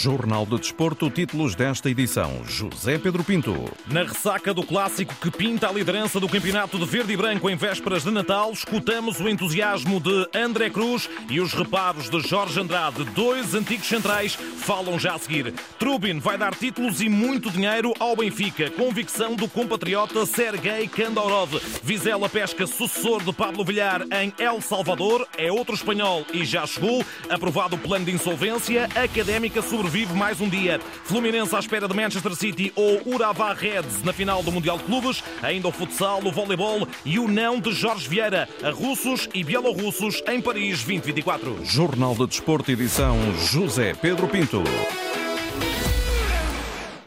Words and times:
Jornal 0.00 0.46
de 0.46 0.56
Desporto, 0.56 1.10
títulos 1.10 1.54
desta 1.54 1.90
edição. 1.90 2.42
José 2.46 2.96
Pedro 2.96 3.22
Pinto. 3.22 3.70
Na 3.86 4.02
ressaca 4.02 4.54
do 4.54 4.62
clássico 4.62 5.14
que 5.16 5.30
pinta 5.30 5.68
a 5.68 5.72
liderança 5.72 6.18
do 6.18 6.26
campeonato 6.26 6.78
de 6.78 6.86
verde 6.86 7.12
e 7.12 7.16
branco 7.18 7.50
em 7.50 7.54
vésperas 7.54 8.02
de 8.02 8.10
Natal, 8.10 8.50
escutamos 8.50 9.20
o 9.20 9.28
entusiasmo 9.28 10.00
de 10.00 10.26
André 10.34 10.70
Cruz 10.70 11.06
e 11.28 11.38
os 11.38 11.52
reparos 11.52 12.08
de 12.08 12.18
Jorge 12.20 12.58
Andrade. 12.58 13.04
Dois 13.14 13.54
antigos 13.54 13.86
centrais 13.86 14.34
falam 14.34 14.98
já 14.98 15.16
a 15.16 15.18
seguir. 15.18 15.52
Trubin 15.78 16.18
vai 16.18 16.38
dar 16.38 16.54
títulos 16.54 17.02
e 17.02 17.08
muito 17.10 17.50
dinheiro 17.50 17.92
ao 18.00 18.16
Benfica. 18.16 18.70
Convicção 18.70 19.36
do 19.36 19.46
compatriota 19.48 20.24
Sergei 20.24 20.88
Kandaurov. 20.88 21.60
Vizela 21.82 22.26
pesca 22.26 22.66
sucessor 22.66 23.22
de 23.22 23.34
Pablo 23.34 23.66
Villar 23.66 24.06
em 24.12 24.32
El 24.38 24.62
Salvador. 24.62 25.28
É 25.36 25.52
outro 25.52 25.74
espanhol 25.74 26.24
e 26.32 26.42
já 26.42 26.66
chegou. 26.66 27.04
Aprovado 27.28 27.76
o 27.76 27.78
plano 27.78 28.06
de 28.06 28.12
insolvência. 28.12 28.88
Académica 28.94 29.60
sobrevive 29.90 30.14
mais 30.14 30.40
um 30.40 30.48
dia. 30.48 30.80
Fluminense 31.04 31.54
à 31.54 31.58
espera 31.58 31.88
de 31.88 31.94
Manchester 31.94 32.34
City 32.36 32.72
ou 32.76 33.02
Urawa 33.06 33.52
Reds 33.52 34.04
na 34.04 34.12
final 34.12 34.40
do 34.40 34.52
Mundial 34.52 34.78
de 34.78 34.84
Clubes. 34.84 35.22
Ainda 35.42 35.66
o 35.66 35.72
futsal, 35.72 36.22
o 36.24 36.30
voleibol 36.30 36.86
e 37.04 37.18
o 37.18 37.26
não 37.26 37.60
de 37.60 37.72
Jorge 37.72 38.08
Vieira 38.08 38.48
a 38.62 38.70
russos 38.70 39.28
e 39.34 39.42
bielorrussos 39.42 40.22
em 40.28 40.40
Paris 40.40 40.84
2024. 40.84 41.64
Jornal 41.64 42.14
de 42.14 42.26
Desporto, 42.28 42.70
edição 42.70 43.16
José 43.50 43.92
Pedro 43.94 44.28
Pinto. 44.28 44.62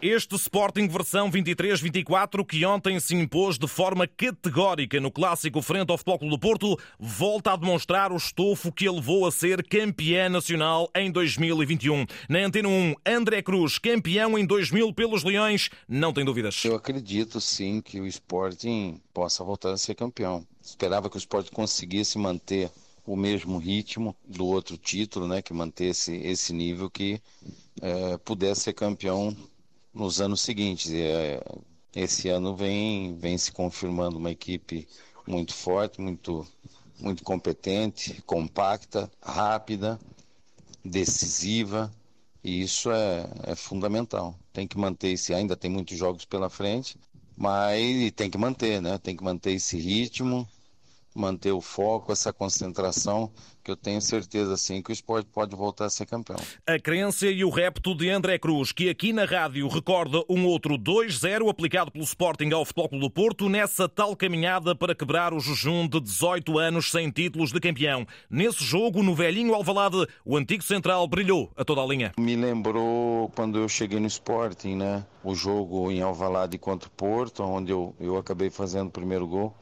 Este 0.06 0.36
Sporting 0.36 0.86
versão 0.90 1.32
23-24, 1.32 2.46
que 2.46 2.66
ontem 2.66 3.00
se 3.00 3.16
impôs 3.16 3.58
de 3.58 3.70
forma 3.70 4.06
categórica 4.06 5.00
no 5.00 5.10
clássico 5.10 5.62
frente 5.62 5.92
ao 5.92 5.98
Futebol 5.98 6.20
Clube 6.20 6.36
do 6.36 6.40
Porto, 6.40 6.78
volta 7.00 7.54
a 7.54 7.56
demonstrar 7.56 8.12
o 8.12 8.18
estofo 8.18 8.70
que 8.70 8.86
ele 8.86 8.98
levou 8.98 9.26
a 9.26 9.32
ser 9.32 9.66
campeão 9.66 10.30
nacional 10.30 10.92
em 10.94 11.10
2021. 11.10 12.06
Na 12.28 12.40
Antena 12.40 12.68
1, 12.68 12.96
André 13.06 13.42
Cruz, 13.42 13.80
campeão 13.80 14.38
em 14.38 14.46
2000 14.46 14.94
pelos 14.94 15.24
Leões, 15.24 15.70
não 15.88 16.12
tem 16.12 16.26
dúvidas. 16.26 16.66
Eu 16.66 16.76
acredito 16.76 17.40
sim 17.40 17.80
que 17.80 18.02
o 18.02 18.06
Sporting 18.06 19.00
possa 19.14 19.42
voltar 19.42 19.72
a 19.72 19.78
ser 19.78 19.96
campeão. 19.96 20.46
Esperava 20.62 21.10
que 21.10 21.16
o 21.16 21.18
Sporting 21.18 21.54
conseguisse 21.54 22.18
manter 22.18 22.70
o 23.06 23.16
mesmo 23.16 23.58
ritmo 23.58 24.14
do 24.28 24.46
outro 24.46 24.76
título, 24.76 25.30
né, 25.30 25.42
que 25.42 25.54
mantesse 25.54 26.14
esse 26.14 26.52
nível 26.52 26.90
que 26.90 27.22
é, 27.82 28.18
pudesse 28.18 28.64
ser 28.64 28.74
campeão 28.74 29.34
nos 29.94 30.22
anos 30.22 30.42
seguintes. 30.42 30.92
É, 30.92 31.42
esse 31.96 32.30
ano 32.30 32.56
vem, 32.56 33.16
vem 33.18 33.38
se 33.38 33.52
confirmando 33.52 34.18
uma 34.18 34.32
equipe 34.32 34.88
muito 35.28 35.54
forte, 35.54 36.02
muito, 36.02 36.46
muito 37.00 37.24
competente, 37.24 38.22
compacta, 38.26 39.12
rápida, 39.22 40.00
decisiva, 40.84 41.94
e 42.44 42.62
isso 42.62 42.92
é, 42.92 43.30
é 43.44 43.56
fundamental. 43.56 44.36
Tem 44.52 44.68
que 44.68 44.78
manter 44.78 45.10
esse, 45.10 45.34
ainda 45.34 45.56
tem 45.56 45.72
muitos 45.72 45.98
jogos 45.98 46.26
pela 46.26 46.50
frente, 46.50 46.98
mas 47.38 48.12
tem 48.14 48.30
que 48.30 48.38
manter, 48.38 48.82
né? 48.82 48.98
Tem 48.98 49.16
que 49.16 49.24
manter 49.24 49.54
esse 49.54 49.78
ritmo, 49.78 50.48
manter 51.16 51.52
o 51.52 51.62
foco, 51.62 52.12
essa 52.12 52.32
concentração, 52.32 53.32
que 53.64 53.72
eu 53.72 53.76
tenho 53.78 54.02
certeza 54.02 54.58
sim 54.58 54.82
que 54.82 54.92
o 54.92 54.94
esporte 54.94 55.30
pode 55.32 55.56
voltar 55.56 55.86
a 55.86 55.90
ser 55.90 56.06
campeão. 56.06 56.40
A 56.68 56.78
crença 56.78 57.28
e 57.28 57.46
o 57.46 57.50
repto 57.50 57.96
de 57.96 58.10
André 58.10 58.38
Cruz, 58.38 58.72
que 58.72 58.90
aqui 58.90 59.14
na 59.14 59.24
rádio 59.24 59.68
recorda 59.68 60.22
um 60.30 60.46
outro 60.46 60.78
2-0 60.78 61.50
aplicado 61.50 61.90
pelo 61.90 62.04
Sporting 62.04 62.52
ao 62.52 62.66
Futebol 62.66 62.90
Clube 62.90 63.06
do 63.06 63.10
Porto 63.10 63.48
nessa 63.48 63.88
tal 63.88 64.16
caminhada 64.16 64.76
para 64.76 64.94
quebrar 64.94 65.34
o 65.34 65.40
jejum 65.40 65.88
de 65.88 66.00
18 66.02 66.60
anos 66.60 66.92
sem 66.92 67.10
títulos 67.10 67.52
de 67.52 67.60
campeão. 67.60 68.06
Nesse 68.30 68.64
jogo, 68.64 69.02
no 69.02 69.16
velhinho 69.16 69.54
Alvalade, 69.54 70.06
o 70.26 70.36
antigo 70.36 70.64
central 70.64 71.08
brilhou 71.08 71.50
a 71.56 71.64
toda 71.64 71.82
a 71.82 71.86
linha. 71.86 72.12
Me 72.20 72.36
lembrou 72.36 73.32
quando 73.36 73.60
eu 73.60 73.70
cheguei 73.70 74.00
no 74.00 74.08
Sporting, 74.08 74.76
né? 74.76 75.06
O 75.24 75.34
jogo 75.34 75.90
em 75.90 76.02
Alvalade 76.02 76.58
contra 76.58 76.90
o 76.90 76.92
Porto, 76.92 77.44
onde 77.44 77.72
eu, 77.72 77.96
eu 78.00 78.18
acabei 78.18 78.50
fazendo 78.50 78.88
o 78.88 78.92
primeiro 78.92 79.26
gol. 79.26 79.56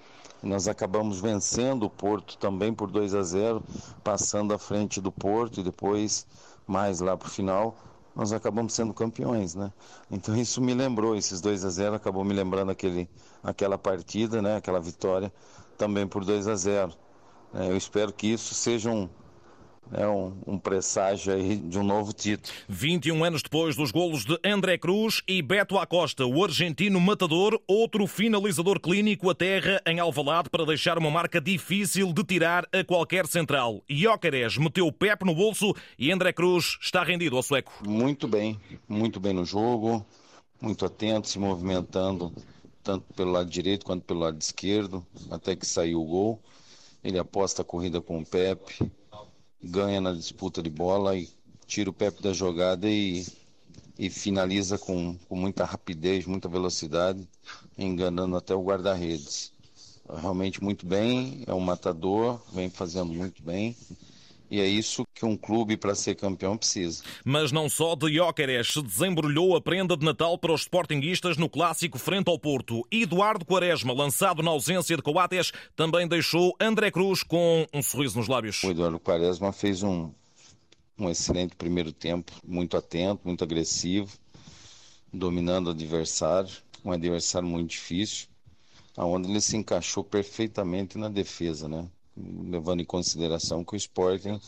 Nós 0.44 0.68
acabamos 0.68 1.19
vencendo 1.19 1.84
o 1.84 1.90
Porto 1.90 2.38
também 2.38 2.74
por 2.74 2.90
2 2.90 3.13
a 3.13 3.22
0, 3.22 3.63
passando 4.03 4.53
à 4.53 4.57
frente 4.57 5.00
do 5.00 5.12
Porto 5.12 5.59
e 5.59 5.63
depois, 5.63 6.25
mais 6.66 7.00
lá 7.00 7.16
para 7.16 7.28
o 7.28 7.31
final, 7.31 7.78
nós 8.16 8.34
acabamos 8.34 8.74
sendo 8.74 8.94
campeões, 8.94 9.56
né? 9.56 9.72
Então 10.09 10.35
isso 10.35 10.62
me 10.62 10.74
lembrou, 10.74 11.16
esses 11.16 11.40
2 11.41 11.63
a 11.63 11.69
0 11.69 11.96
acabou 11.96 12.24
me 12.24 12.34
lembrando 12.34 12.72
aquele, 12.72 13.09
aquela 13.44 13.78
partida, 13.78 14.41
né? 14.41 14.57
Aquela 14.57 14.80
vitória 14.80 15.31
também 15.78 16.07
por 16.07 16.25
2 16.25 16.47
a 16.47 16.56
0. 16.56 16.94
É, 17.53 17.69
eu 17.69 17.78
espero 17.78 18.12
que 18.12 18.28
isso 18.28 18.53
seja 18.53 18.90
um, 18.90 19.09
é 19.94 20.08
um, 20.08 20.34
um 20.47 20.58
presságio 20.58 21.34
aí 21.34 21.58
de 21.58 21.78
um 21.78 21.84
novo 21.84 22.14
título. 22.14 22.53
21 22.68 23.24
anos 23.24 23.42
depois 23.42 23.75
dos 23.75 23.92
golos 23.92 24.24
de 24.24 24.38
André 24.44 24.78
Cruz 24.78 25.22
e 25.28 25.42
Beto 25.42 25.78
Acosta, 25.78 26.25
o 26.25 26.44
argentino 26.44 27.00
matador, 27.00 27.59
outro 27.68 28.08
finalizador 28.08 28.80
clínico 28.80 29.30
a 29.30 29.36
terra 29.36 29.81
em 29.86 30.00
Alvalade 30.00 30.50
para 30.50 30.66
deixar 30.66 30.97
uma 30.97 31.12
marca 31.12 31.42
difícil 31.42 32.14
de 32.14 32.24
tirar 32.24 32.68
a 32.72 32.84
qualquer 32.84 33.28
central. 33.28 33.84
Jóqueres 33.90 34.58
meteu 34.58 34.88
o 34.88 34.94
Pep 34.94 35.25
no 35.25 35.36
bolso 35.36 35.74
e 35.98 36.12
André 36.12 36.31
Cruz 36.31 36.78
está 36.81 37.03
rendido 37.03 37.36
ao 37.36 37.44
sueco. 37.44 37.72
Muito 37.86 38.28
bem, 38.28 38.59
muito 38.88 39.19
bem 39.19 39.34
no 39.34 39.46
jogo, 39.46 40.06
muito 40.62 40.86
atento, 40.86 41.28
se 41.28 41.40
movimentando 41.40 42.34
tanto 42.84 43.13
pelo 43.13 43.31
lado 43.31 43.50
direito 43.50 43.86
quanto 43.86 44.03
pelo 44.03 44.22
lado 44.22 44.42
esquerdo, 44.42 45.06
até 45.30 45.56
que 45.56 45.66
saiu 45.66 46.02
o 46.02 46.06
gol. 46.06 46.42
Ele 47.03 47.18
aposta 47.18 47.62
a 47.62 47.66
corrida 47.66 48.00
com 48.02 48.19
o 48.19 48.25
Pepe, 48.25 48.92
ganha 49.64 50.02
na 50.02 50.14
disputa 50.14 50.62
de 50.62 50.70
bola 50.70 51.16
e 51.16 51.30
tira 51.68 51.90
o 51.90 51.94
Pepe 51.94 52.22
da 52.22 52.34
jogada 52.34 52.90
e, 52.90 53.26
e 53.98 54.10
finaliza 54.10 54.78
com, 54.78 55.16
com 55.30 55.36
muita 55.36 55.64
rapidez, 55.64 56.26
muita 56.26 56.50
velocidade, 56.50 57.28
enganando 57.78 58.36
até 58.36 58.54
o 58.54 58.64
guarda-redes. 58.64 59.52
Realmente 60.10 60.62
muito 60.64 60.86
bem, 60.86 61.44
é 61.48 61.54
um 61.54 61.60
matador, 61.60 62.42
vem 62.52 62.70
fazendo 62.70 63.14
muito 63.14 63.42
bem. 63.44 63.76
E 64.51 64.59
é 64.59 64.67
isso 64.67 65.06
que 65.16 65.25
um 65.25 65.38
clube 65.38 65.78
para 65.78 65.95
ser 65.95 66.16
campeão 66.16 66.57
precisa. 66.57 67.01
Mas 67.23 67.53
não 67.53 67.69
só 67.69 67.95
de 67.95 68.13
Jóqueres 68.13 68.67
se 68.73 68.81
desembrulhou 68.81 69.56
a 69.56 69.62
prenda 69.62 69.95
de 69.95 70.06
Natal 70.06 70.38
para 70.38 70.51
os 70.51 70.63
sportinguistas 70.63 71.38
no 71.38 71.50
clássico 71.50 71.97
frente 71.97 72.29
ao 72.29 72.38
Porto. 72.38 72.85
Eduardo 72.91 73.45
Quaresma, 73.45 73.94
lançado 73.94 74.44
na 74.44 74.51
ausência 74.51 74.97
de 74.97 75.01
Coates, 75.01 75.53
também 75.73 76.06
deixou 76.06 76.53
André 76.59 76.91
Cruz 76.91 77.23
com 77.23 77.66
um 77.73 77.81
sorriso 77.81 78.19
nos 78.19 78.28
lábios. 78.28 78.62
O 78.62 78.72
Eduardo 78.72 79.00
Quaresma 79.00 79.53
fez 79.53 79.84
um, 79.84 80.12
um 81.00 81.09
excelente 81.09 81.56
primeiro 81.56 81.94
tempo, 81.94 82.33
muito 82.45 82.75
atento, 82.75 83.22
muito 83.23 83.45
agressivo, 83.45 84.12
dominando 85.13 85.68
o 85.68 85.72
adversário, 85.72 86.51
um 86.83 86.91
adversário 86.91 87.47
muito 87.47 87.69
difícil, 87.69 88.28
aonde 88.97 89.29
ele 89.29 89.39
se 89.39 89.56
encaixou 89.56 90.03
perfeitamente 90.03 90.97
na 90.97 91.07
defesa, 91.07 91.69
né? 91.69 91.88
Levando 92.18 92.82
em 92.82 92.86
consideração 92.86 93.64
que 93.64 93.74
o 93.74 93.78
Sporting 93.78 94.40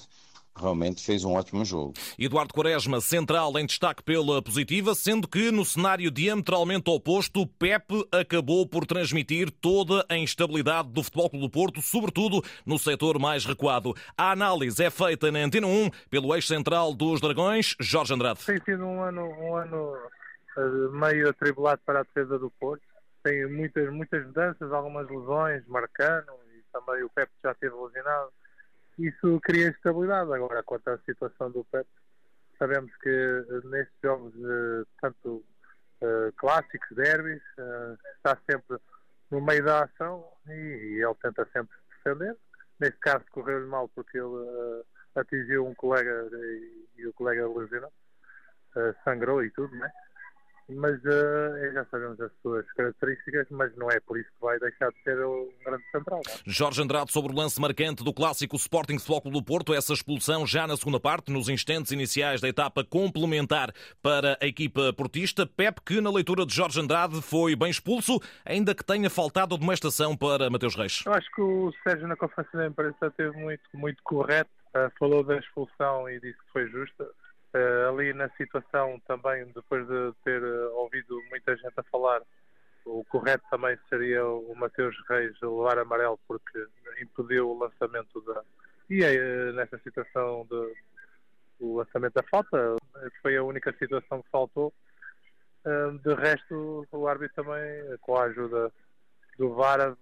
realmente 0.56 1.04
fez 1.04 1.24
um 1.24 1.34
ótimo 1.34 1.66
jogo. 1.66 1.94
Eduardo 2.18 2.54
Quaresma, 2.54 3.02
central 3.02 3.58
em 3.58 3.66
destaque 3.66 4.04
pela 4.04 4.42
positiva, 4.42 4.94
sendo 4.94 5.28
que 5.28 5.52
no 5.52 5.66
cenário 5.66 6.12
diametralmente 6.12 6.90
oposto, 6.90 7.48
Pepe 7.48 8.08
acabou 8.12 8.68
por 8.68 8.86
transmitir 8.86 9.50
toda 9.50 10.06
a 10.08 10.16
instabilidade 10.16 10.90
do 10.90 11.04
Futebol 11.04 11.30
Clube 11.30 11.46
do 11.46 11.52
Porto, 11.52 11.82
sobretudo 11.82 12.42
no 12.66 12.78
setor 12.78 13.20
mais 13.20 13.46
recuado. 13.46 13.94
A 14.18 14.32
análise 14.32 14.84
é 14.84 14.90
feita 14.90 15.32
na 15.32 15.40
Antena 15.40 15.68
1 15.68 15.90
pelo 16.10 16.34
ex-central 16.36 16.94
dos 16.94 17.20
Dragões, 17.20 17.76
Jorge 17.80 18.14
Andrade. 18.14 18.46
Tem 18.46 18.62
sido 18.64 18.84
um 18.84 19.02
ano, 19.02 19.24
um 19.24 19.56
ano 19.56 19.98
eh, 20.58 20.90
meio 20.92 21.30
atribulado 21.30 21.82
para 21.86 22.02
a 22.02 22.04
defesa 22.04 22.38
do 22.38 22.52
Porto. 22.60 22.84
Tem 23.24 23.48
muitas, 23.50 23.92
muitas 23.92 24.26
mudanças, 24.26 24.72
algumas 24.72 25.10
lesões, 25.10 25.66
marcando, 25.68 26.32
também 26.74 27.04
o 27.04 27.10
Pep 27.10 27.32
já 27.42 27.52
esteve 27.52 27.76
lesionado. 27.76 28.34
Isso 28.98 29.40
cria 29.42 29.70
estabilidade. 29.70 30.34
Agora, 30.34 30.64
quanto 30.64 30.90
à 30.90 30.98
situação 31.00 31.50
do 31.52 31.64
Pep, 31.66 31.88
sabemos 32.58 32.92
que 32.98 33.10
eh, 33.10 33.68
nestes 33.68 33.96
jogos, 34.04 34.34
uh, 34.36 34.86
tanto 35.02 35.44
uh, 36.02 36.34
clássicos, 36.38 36.96
derbys, 36.96 37.42
está 38.18 38.38
sempre 38.50 38.78
no 39.32 39.42
meio 39.42 39.64
da 39.64 39.84
ação 39.84 40.26
e, 40.48 41.02
ele 41.02 41.16
tenta 41.22 41.46
sempre 41.52 41.76
defender. 41.98 42.38
Neste 42.80 43.00
caso, 43.00 43.24
correu-lhe 43.32 43.68
mal 43.68 43.88
porque 43.90 44.18
ele 44.18 44.84
atingiu 45.16 45.66
um 45.68 45.76
colega 45.76 46.30
e, 46.98 47.08
o 47.08 47.14
colega 47.14 47.48
lesionou, 47.48 47.92
sangrou 49.04 49.44
e 49.44 49.50
tudo, 49.52 49.76
né? 49.76 49.92
Mas 50.70 50.96
uh, 51.04 51.74
já 51.74 51.86
sabemos 51.86 52.20
as 52.22 52.32
suas 52.42 52.66
características, 52.74 53.48
mas 53.52 53.76
não 53.76 53.90
é 53.90 54.00
por 54.00 54.18
isso 54.18 54.30
que 54.30 54.42
vai 54.42 54.60
deixar 54.60 54.90
de 54.90 55.04
ser 55.04 55.26
um 55.26 55.50
grande 55.66 55.84
central. 55.92 56.22
Não? 56.26 56.34
É? 56.34 56.38
Jorge 56.46 56.82
Andrade 56.82 57.12
sobre 57.12 57.32
o 57.32 57.36
lance 57.36 57.60
marcante 57.60 58.04
do 58.04 58.14
clássico 58.14 58.56
Sporting 58.56 58.98
Futebol 58.98 59.22
Clube 59.22 59.38
do 59.38 59.44
Porto, 59.44 59.74
essa 59.74 59.94
expulsão 59.94 60.46
já 60.46 60.68
na 60.68 60.78
segunda 60.78 61.00
parte, 61.00 61.32
nos 61.32 61.50
instantes 61.50 61.92
iniciais 61.92 62.42
da 62.42 62.48
etapa 62.48 62.84
complementar 62.84 63.72
para 64.02 64.38
a 64.42 64.46
equipa 64.46 64.94
portista. 64.94 65.46
Pep, 65.46 65.82
que 65.82 66.00
na 66.02 66.12
leitura 66.12 66.46
de 66.46 66.54
Jorge 66.54 66.80
Andrade 66.80 67.22
foi 67.22 67.56
bem 67.56 67.70
expulso, 67.70 68.20
ainda 68.46 68.74
que 68.74 68.84
tenha 68.84 69.10
faltado 69.10 69.58
demonstração 69.58 70.16
para 70.16 70.50
Mateus 70.50 70.76
Reis. 70.76 71.04
Eu 71.06 71.14
acho 71.14 71.30
que 71.32 71.42
o 71.42 71.74
Sérgio 71.84 72.08
na 72.08 72.16
conferência 72.16 72.60
da 72.60 72.68
imprensa 72.68 73.08
esteve 73.08 73.38
muito, 73.38 73.64
muito 73.74 74.02
correto, 74.04 74.50
uh, 74.76 74.92
falou 74.98 75.24
da 75.24 75.38
expulsão 75.38 76.10
e 76.10 76.20
disse 76.20 76.38
que 76.38 76.52
foi 76.52 76.68
justa 76.70 77.08
ali 77.90 78.14
na 78.14 78.30
situação 78.30 79.00
também, 79.08 79.46
depois 79.54 79.88
de 79.88 80.14
ter 80.24 80.44
uh, 80.44 80.76
ouvido 80.76 81.22
muita 81.30 81.56
gente 81.56 81.74
a 81.78 81.84
falar, 81.84 82.22
o 82.86 83.04
correto 83.06 83.44
também 83.50 83.78
seria 83.90 84.26
o 84.26 84.54
Mateus 84.56 84.96
Reis 85.08 85.40
levar 85.42 85.78
amarelo 85.78 86.20
porque 86.28 86.66
impediu 87.02 87.50
o 87.50 87.58
lançamento 87.60 88.22
da. 88.22 88.44
E 88.90 89.02
uh, 89.04 89.54
nessa 89.54 89.78
situação 89.80 90.48
de, 90.50 90.74
o 91.60 91.78
lançamento 91.78 92.14
da 92.14 92.24
falta, 92.24 92.76
foi 93.22 93.38
a 93.38 93.44
única 93.44 93.74
situação 93.78 94.22
que 94.22 94.30
faltou. 94.30 94.74
De 96.04 96.14
resto, 96.16 96.86
o 96.92 97.08
árbitro 97.08 97.42
também, 97.42 97.98
com 98.02 98.18
a 98.18 98.24
ajuda 98.24 98.70
do 99.38 99.54
VAR, 99.54 99.96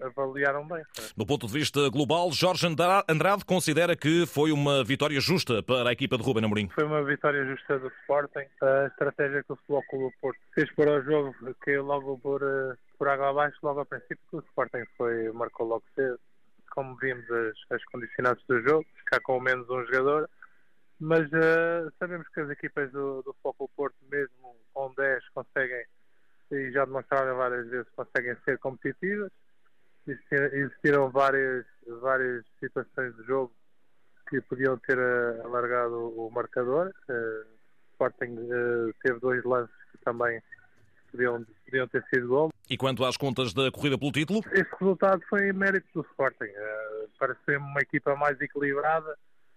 avaliaram 0.00 0.66
bem. 0.66 0.82
Do 1.16 1.26
ponto 1.26 1.46
de 1.46 1.52
vista 1.52 1.88
global, 1.90 2.30
Jorge 2.32 2.66
Andrade 2.66 3.44
considera 3.44 3.96
que 3.96 4.26
foi 4.26 4.52
uma 4.52 4.84
vitória 4.84 5.20
justa 5.20 5.62
para 5.62 5.90
a 5.90 5.92
equipa 5.92 6.16
de 6.16 6.22
Ruben 6.22 6.44
Amorim. 6.44 6.68
Foi 6.68 6.84
uma 6.84 7.02
vitória 7.04 7.44
justa 7.44 7.78
do 7.78 7.88
Sporting. 8.02 8.46
A 8.62 8.86
estratégia 8.86 9.42
que 9.42 9.52
o 9.52 9.56
Futebol 9.56 9.82
Clube 9.88 10.14
Porto 10.20 10.40
fez 10.54 10.70
para 10.74 10.98
o 10.98 11.02
jogo 11.02 11.34
caiu 11.60 11.84
logo 11.84 12.18
por, 12.18 12.42
eh, 12.42 12.74
por 12.98 13.08
água 13.08 13.30
abaixo, 13.30 13.58
logo 13.62 13.80
a 13.80 13.86
princípio, 13.86 14.18
que 14.30 14.36
o 14.36 14.40
Sporting 14.40 14.84
foi, 14.96 15.30
marcou 15.32 15.66
logo 15.66 15.84
cedo. 15.94 16.18
Como 16.70 16.96
vimos 16.96 17.30
as, 17.30 17.56
as 17.70 17.84
condicionantes 17.86 18.44
do 18.46 18.60
jogo, 18.62 18.86
ficar 18.98 19.20
com 19.20 19.40
menos 19.40 19.68
um 19.68 19.84
jogador. 19.86 20.28
Mas 20.98 21.26
uh, 21.32 21.92
sabemos 21.98 22.28
que 22.28 22.40
as 22.40 22.48
equipas 22.50 22.90
do, 22.92 23.22
do 23.22 23.32
Futebol 23.34 23.54
Clube 23.54 23.72
Porto, 23.76 23.96
mesmo 24.10 24.56
com 24.72 24.94
10, 24.94 25.28
conseguem, 25.30 25.84
e 26.52 26.70
já 26.70 26.84
demonstraram 26.84 27.36
várias 27.36 27.68
vezes, 27.68 27.88
conseguem 27.96 28.36
ser 28.44 28.58
competitivas 28.58 29.30
existiram 30.06 31.10
várias, 31.10 31.64
várias 32.00 32.44
situações 32.58 33.14
de 33.16 33.22
jogo 33.24 33.52
que 34.28 34.40
podiam 34.40 34.78
ter 34.78 34.98
eh, 34.98 35.42
alargado 35.44 36.18
o 36.18 36.30
marcador. 36.30 36.92
Uh, 37.08 37.52
Sporting 37.92 38.32
uh, 38.32 38.94
teve 39.02 39.20
dois 39.20 39.44
lances 39.44 39.74
que 39.92 39.98
também 39.98 40.42
podiam, 41.10 41.44
podiam 41.66 41.86
ter 41.88 42.02
sido 42.12 42.28
gol. 42.28 42.50
E 42.68 42.76
quanto 42.76 43.04
às 43.04 43.16
contas 43.16 43.52
da 43.52 43.70
corrida 43.70 43.98
pelo 43.98 44.10
título? 44.10 44.40
Este 44.50 44.74
resultado 44.80 45.22
foi 45.28 45.52
mérito 45.52 45.86
do 45.94 46.00
Sporting. 46.08 46.44
Uh, 46.44 47.10
parece 47.18 47.40
ser 47.44 47.58
uma 47.58 47.80
equipa 47.80 48.16
mais 48.16 48.40
equilibrada, 48.40 49.16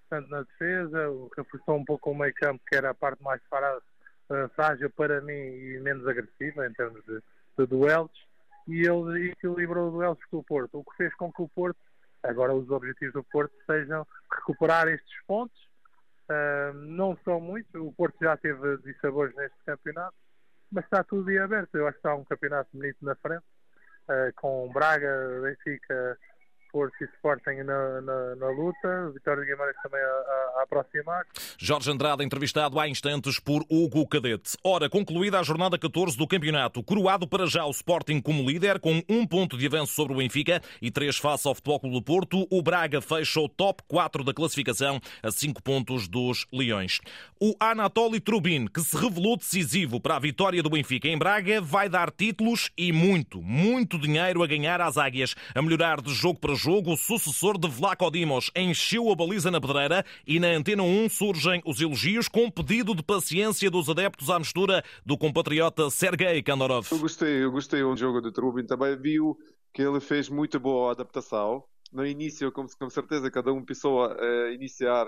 tanto 0.10 0.30
na 0.30 0.42
defesa, 0.42 1.08
reforçou 1.38 1.78
um 1.78 1.86
pouco 1.86 2.12
o 2.12 2.18
meio 2.18 2.34
campo, 2.34 2.62
que 2.68 2.76
era 2.76 2.90
a 2.90 2.94
parte 2.94 3.24
mais 3.24 3.42
frágil 4.56 4.90
para 4.92 5.22
mim 5.22 5.32
e 5.32 5.80
menos 5.80 6.06
agressiva 6.08 6.68
em 6.68 6.74
termos 6.74 7.04
de, 7.06 7.22
de 7.58 7.66
duelos 7.66 8.12
e 8.68 8.86
ele 8.86 9.30
equilibrou 9.30 9.90
o 9.90 9.92
duelo 9.92 10.18
com 10.30 10.38
o 10.38 10.44
Porto, 10.44 10.80
o 10.80 10.84
que 10.84 10.98
fez 10.98 11.14
com 11.16 11.32
que 11.32 11.42
o 11.42 11.50
Porto, 11.50 11.80
agora 12.24 12.54
os 12.54 12.70
objetivos 12.70 13.14
do 13.14 13.24
Porto 13.24 13.54
sejam 13.66 14.06
recuperar 14.32 14.88
estes 14.88 15.16
pontos, 15.28 15.58
uh, 16.30 16.74
não 16.74 17.18
são 17.24 17.40
muitos, 17.40 17.74
o 17.76 17.92
Porto 17.92 18.18
já 18.22 18.36
teve 18.38 18.78
dissabores 18.78 19.36
neste 19.36 19.58
campeonato, 19.66 20.16
mas 20.72 20.84
está 20.86 21.04
tudo 21.04 21.30
em 21.32 21.38
aberto, 21.38 21.76
eu 21.76 21.88
acho 21.88 21.94
que 21.94 22.00
está 22.00 22.16
um 22.16 22.26
campeonato 22.26 22.70
bonito 22.74 22.98
na 23.02 23.16
frente, 23.16 23.44
uh, 24.10 24.34
com 24.36 24.72
Braga, 24.74 25.42
Benfica, 25.44 26.18
Porto 26.76 26.94
e 27.00 27.06
Sporting 27.06 27.64
na, 27.64 28.02
na, 28.02 28.36
na 28.36 28.50
luta, 28.50 29.10
Vitória 29.14 29.46
de 29.46 29.50
Guimarães 29.50 29.78
também 29.82 30.02
a, 30.02 30.60
a, 30.60 30.64
aproximar. 30.64 31.26
Jorge 31.58 31.90
Andrade, 31.90 32.22
entrevistado 32.22 32.78
há 32.78 32.90
instantes 32.90 33.40
por 33.40 33.64
Hugo 33.72 34.06
Cadete. 34.06 34.58
Ora, 34.62 34.90
concluída 34.90 35.40
a 35.40 35.44
jornada 35.44 35.80
14 35.80 36.18
do 36.18 36.28
campeonato, 36.28 36.84
coroado 36.84 37.26
para 37.26 37.46
já 37.46 37.64
o 37.64 37.72
Sporting 37.72 38.20
como 38.20 38.46
líder, 38.46 38.82
com 38.82 39.02
um 39.08 39.26
ponto 39.26 39.58
de 39.58 39.66
avanço 39.68 39.94
sobre 39.94 40.16
o 40.16 40.18
Benfica 40.18 40.62
e 40.82 40.92
três 40.92 41.16
face 41.18 41.48
ao 41.48 41.56
Futebol 41.56 41.80
Clube 41.80 41.96
do 41.96 42.02
Porto, 42.02 42.46
o 42.52 42.62
Braga 42.62 43.00
fecha 43.00 43.40
o 43.40 43.48
top 43.48 43.82
4 43.88 44.26
da 44.26 44.34
classificação 44.34 45.00
a 45.24 45.32
cinco 45.32 45.64
pontos 45.64 46.10
dos 46.10 46.46
Leões. 46.52 47.00
O 47.40 47.56
Anatoly 47.58 48.20
Trubin, 48.20 48.68
que 48.68 48.82
se 48.82 48.98
revelou 48.98 49.38
decisivo 49.38 50.02
para 50.02 50.18
a 50.18 50.20
vitória 50.20 50.62
do 50.62 50.70
Benfica 50.70 51.08
em 51.08 51.18
Braga, 51.18 51.62
vai 51.62 51.88
dar 51.88 52.12
títulos 52.12 52.70
e 52.78 52.92
muito, 52.92 53.42
muito 53.42 53.98
dinheiro 53.98 54.44
a 54.44 54.48
ganhar 54.48 54.82
às 54.82 54.98
águias, 54.98 55.36
a 55.56 55.62
melhorar 55.62 56.02
de 56.02 56.14
jogo 56.14 56.38
para 56.38 56.54
jogo 56.54 56.65
jogo, 56.66 56.94
o 56.94 56.98
sucessor 56.98 57.60
de 57.60 57.70
Vlaco 57.70 58.10
Dimos 58.10 58.50
encheu 58.56 59.12
a 59.12 59.16
baliza 59.16 59.52
na 59.52 59.62
pedreira 59.62 60.04
e 60.26 60.40
na 60.40 60.48
Antena 60.48 60.82
1 60.82 61.10
surgem 61.10 61.62
os 61.64 61.80
elogios 61.80 62.28
com 62.28 62.50
pedido 62.50 62.96
de 62.96 63.04
paciência 63.04 63.70
dos 63.70 63.88
adeptos 63.88 64.32
à 64.32 64.40
mistura 64.40 64.84
do 65.06 65.16
compatriota 65.16 65.92
Sergei 65.92 66.42
Kandorov. 66.42 66.88
Eu 66.92 66.98
gostei, 66.98 67.44
eu 67.44 67.52
gostei 67.52 67.84
do 67.84 67.96
jogo 67.96 68.20
de 68.20 68.32
Trubin, 68.32 68.66
também 68.66 69.00
viu 69.00 69.38
que 69.72 69.84
ele 69.84 70.00
fez 70.00 70.28
muito 70.28 70.60
boa 70.60 70.94
adaptação. 70.94 71.64
No 71.94 72.04
início, 72.04 72.52
com, 72.52 72.66
com 72.66 72.90
certeza, 72.90 73.30
cada 73.30 73.54
um 73.54 73.64
pensou 73.64 74.04
a 74.04 74.52
iniciar, 74.52 75.08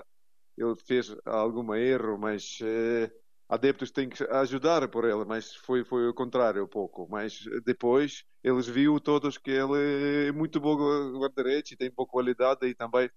ele 0.56 0.76
fez 0.86 1.12
algum 1.26 1.74
erro, 1.74 2.16
mas 2.18 2.60
eh, 2.62 3.10
adeptos 3.48 3.90
têm 3.90 4.08
que 4.08 4.22
ajudar 4.24 4.86
por 4.88 5.04
ele, 5.04 5.24
mas 5.24 5.54
foi, 5.54 5.84
foi 5.84 6.08
o 6.08 6.14
contrário 6.14 6.64
um 6.64 6.68
pouco. 6.68 7.08
Mas 7.10 7.44
depois 7.64 8.24
eles 8.44 8.66
viram 8.66 8.98
todos 8.98 9.38
que 9.38 9.50
ele 9.50 10.28
é 10.28 10.32
muito 10.32 10.60
bom 10.60 10.76
guarda-redes 11.18 11.72
e 11.72 11.76
tem 11.76 11.90
boa 11.90 12.06
qualidade 12.06 12.66
e 12.66 12.74
também 12.74 13.10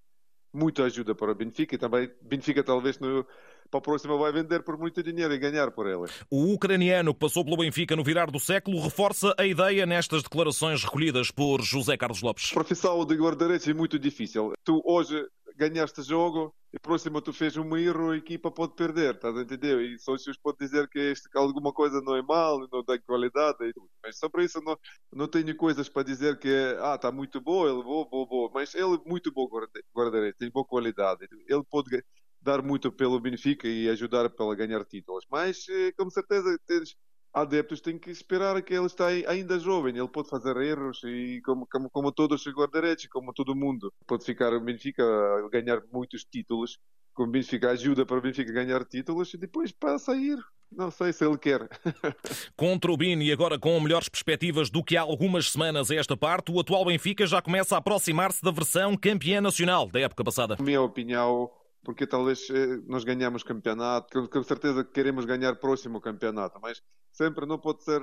muita 0.53 0.83
ajuda 0.83 1.15
para 1.15 1.31
o 1.31 1.35
Benfica 1.35 1.75
e 1.75 1.77
também 1.77 2.11
Benfica 2.21 2.63
talvez 2.63 2.99
no, 2.99 3.25
para 3.69 3.77
a 3.77 3.81
próxima 3.81 4.17
vai 4.17 4.31
vender 4.33 4.63
por 4.63 4.77
muito 4.77 5.01
dinheiro 5.01 5.33
e 5.33 5.37
ganhar 5.37 5.71
por 5.71 5.87
ele. 5.87 6.11
O 6.29 6.53
ucraniano 6.53 7.13
que 7.13 7.19
passou 7.19 7.45
pelo 7.45 7.57
Benfica 7.57 7.95
no 7.95 8.03
virar 8.03 8.29
do 8.29 8.39
século 8.39 8.81
reforça 8.81 9.33
a 9.37 9.45
ideia 9.45 9.85
nestas 9.85 10.23
declarações 10.23 10.83
recolhidas 10.83 11.31
por 11.31 11.61
José 11.61 11.95
Carlos 11.95 12.21
Lopes. 12.21 12.49
A 12.51 12.55
profissão 12.55 13.05
de 13.05 13.15
guarda-redes 13.15 13.67
é 13.67 13.73
muito 13.73 13.97
difícil. 13.97 14.53
Tu 14.63 14.81
hoje 14.85 15.25
ganhaste 15.61 16.01
jogo 16.01 16.55
e 16.73 16.79
próximo 16.79 17.21
tu 17.21 17.31
fez 17.31 17.55
um 17.57 17.77
erro, 17.77 18.11
a 18.11 18.17
equipa 18.17 18.49
pode 18.49 18.75
perder, 18.75 19.15
estás 19.15 19.37
a 19.37 19.41
entender? 19.41 19.79
E 19.81 19.99
sócios 19.99 20.37
pode 20.37 20.57
dizer 20.59 20.87
que, 20.89 20.99
este, 20.99 21.29
alguma 21.37 21.71
coisa 21.73 22.01
não 22.01 22.15
é 22.15 22.21
mal, 22.21 22.67
não 22.71 22.83
tem 22.83 22.99
qualidade. 23.01 23.57
Mas 24.03 24.17
sobre 24.17 24.45
isso 24.45 24.59
não, 24.61 24.77
não 25.11 25.27
tenho 25.27 25.55
coisas 25.55 25.87
para 25.89 26.03
dizer 26.03 26.39
que 26.39 26.49
ah, 26.79 26.95
está 26.95 27.11
muito 27.11 27.39
bom, 27.41 27.67
ele 27.67 27.83
bom, 27.83 28.07
bom, 28.09 28.25
bom. 28.25 28.51
Mas 28.53 28.73
ele 28.73 28.95
é 28.95 29.09
muito 29.09 29.31
bom 29.31 29.47
guarda-redes, 29.93 30.37
tem 30.37 30.49
boa 30.49 30.65
qualidade. 30.65 31.27
Ele 31.47 31.63
pode 31.69 32.03
dar 32.41 32.61
muito 32.63 32.91
pelo 32.91 33.19
Benfica 33.19 33.67
e 33.67 33.89
ajudar 33.89 34.29
para 34.29 34.55
ganhar 34.55 34.83
títulos. 34.85 35.25
Mas, 35.29 35.67
eh, 35.69 35.91
com 35.91 36.09
certeza, 36.09 36.57
tens 36.65 36.95
adeptos 37.33 37.81
têm 37.81 37.97
que 37.97 38.09
esperar 38.09 38.61
que 38.61 38.73
ele 38.73 38.85
está 38.85 39.07
ainda 39.07 39.59
jovem, 39.59 39.97
ele 39.97 40.07
pode 40.07 40.29
fazer 40.29 40.55
erros 40.57 41.01
e 41.03 41.41
como, 41.43 41.67
como, 41.67 41.89
como 41.89 42.11
todos 42.11 42.45
os 42.45 42.53
guarda-redes, 42.53 43.07
como 43.07 43.33
todo 43.33 43.55
mundo. 43.55 43.93
Pode 44.05 44.25
ficar 44.25 44.53
o 44.53 44.59
Benfica 44.59 45.03
a 45.03 45.49
ganhar 45.49 45.81
muitos 45.91 46.23
títulos, 46.23 46.79
com 47.13 47.23
o 47.23 47.27
Benfica 47.27 47.71
ajuda 47.71 48.05
para 48.05 48.17
o 48.17 48.21
Benfica 48.21 48.51
ganhar 48.51 48.83
títulos 48.85 49.33
e 49.33 49.37
depois 49.37 49.71
para 49.71 49.97
sair. 49.97 50.37
Não 50.71 50.89
sei 50.89 51.11
se 51.11 51.25
ele 51.25 51.37
quer. 51.37 51.67
Contra 52.55 52.91
o 52.91 52.95
Bini 52.95 53.25
e 53.25 53.31
agora 53.31 53.59
com 53.59 53.77
melhores 53.79 54.07
perspectivas 54.07 54.69
do 54.69 54.81
que 54.81 54.95
há 54.95 55.01
algumas 55.01 55.51
semanas 55.51 55.91
a 55.91 55.95
esta 55.95 56.15
parte, 56.15 56.49
o 56.49 56.59
atual 56.59 56.85
Benfica 56.85 57.27
já 57.27 57.41
começa 57.41 57.75
a 57.75 57.79
aproximar-se 57.79 58.41
da 58.41 58.51
versão 58.51 58.95
campeã 58.95 59.41
nacional 59.41 59.89
da 59.89 59.99
época 59.99 60.23
passada. 60.23 60.55
Na 60.57 60.63
minha 60.63 60.81
opinião, 60.81 61.51
porque 61.83 62.05
talvez 62.07 62.49
eh, 62.49 62.77
nós 62.87 63.03
ganhamos 63.03 63.43
campeonato, 63.43 64.27
com 64.29 64.43
certeza 64.43 64.83
queremos 64.83 65.25
ganhar 65.25 65.55
próximo 65.55 65.99
campeonato, 65.99 66.59
mas 66.61 66.81
sempre 67.11 67.45
não 67.45 67.59
pode 67.59 67.83
ser, 67.83 68.01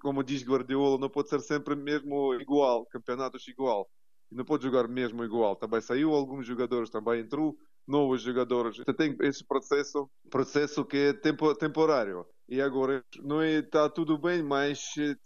como 0.00 0.22
diz 0.22 0.42
Guardiola, 0.42 0.98
não 0.98 1.10
pode 1.10 1.28
ser 1.28 1.40
sempre 1.40 1.76
mesmo 1.76 2.34
igual, 2.34 2.86
campeonatos 2.86 3.46
igual. 3.48 3.88
Não 4.30 4.44
pode 4.44 4.62
jogar 4.62 4.86
mesmo 4.86 5.24
igual. 5.24 5.56
Também 5.56 5.80
saiu 5.80 6.14
alguns 6.14 6.46
jogadores, 6.46 6.88
também 6.88 7.20
entrou 7.20 7.56
novos 7.86 8.22
jogadores. 8.22 8.78
Então, 8.78 8.94
tem 8.94 9.16
esse 9.22 9.44
processo, 9.44 10.08
processo 10.30 10.84
que 10.84 10.96
é 10.96 11.12
tempo, 11.12 11.52
temporário. 11.56 12.24
E 12.48 12.60
agora 12.60 13.04
não 13.22 13.40
é, 13.42 13.58
está 13.58 13.88
tudo 13.88 14.16
bem, 14.16 14.42
mas 14.42 14.92
eh, 14.98 15.16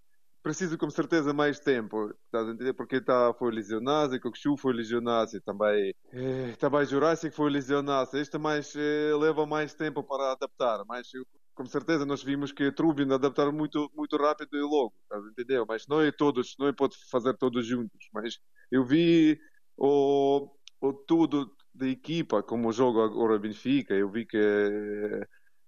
preciso 0.44 0.76
com 0.76 0.90
certeza 0.90 1.32
mais 1.32 1.58
tempo, 1.58 2.10
estás 2.26 2.46
a 2.46 2.52
entender? 2.52 2.74
Porque 2.74 3.00
tá, 3.00 3.32
foi 3.38 3.50
lesionado, 3.50 4.20
Kokshu 4.20 4.58
foi 4.58 4.74
lesionado, 4.74 5.40
também, 5.40 5.94
eh, 6.12 6.54
também 6.58 6.84
Jurassic 6.84 7.34
foi 7.34 7.50
lesionado. 7.50 8.18
Isto 8.18 8.38
mais, 8.38 8.76
eh, 8.76 9.14
leva 9.18 9.46
mais 9.46 9.72
tempo 9.72 10.04
para 10.04 10.32
adaptar, 10.32 10.84
mas 10.86 11.08
com 11.54 11.64
certeza 11.64 12.04
nós 12.04 12.22
vimos 12.22 12.52
que 12.52 12.70
Trubin 12.70 13.10
adaptar 13.10 13.50
muito 13.52 13.90
muito 13.94 14.16
rápido 14.18 14.54
e 14.54 14.60
logo, 14.60 14.92
estás 15.04 15.24
a 15.24 15.28
entender? 15.30 15.64
Mas 15.66 15.86
não 15.88 16.02
é 16.02 16.12
todos, 16.12 16.54
não 16.58 16.68
é 16.68 16.72
pode 16.74 16.94
fazer 17.10 17.34
todos 17.38 17.66
juntos, 17.66 18.08
mas 18.12 18.38
eu 18.70 18.84
vi 18.84 19.40
o, 19.78 20.50
o 20.80 20.92
tudo 20.92 21.50
da 21.74 21.88
equipa, 21.88 22.42
como 22.42 22.70
joga 22.70 23.02
agora 23.04 23.36
o 23.36 23.38
Benfica, 23.38 23.94
eu 23.94 24.10
vi 24.10 24.26
que 24.26 24.36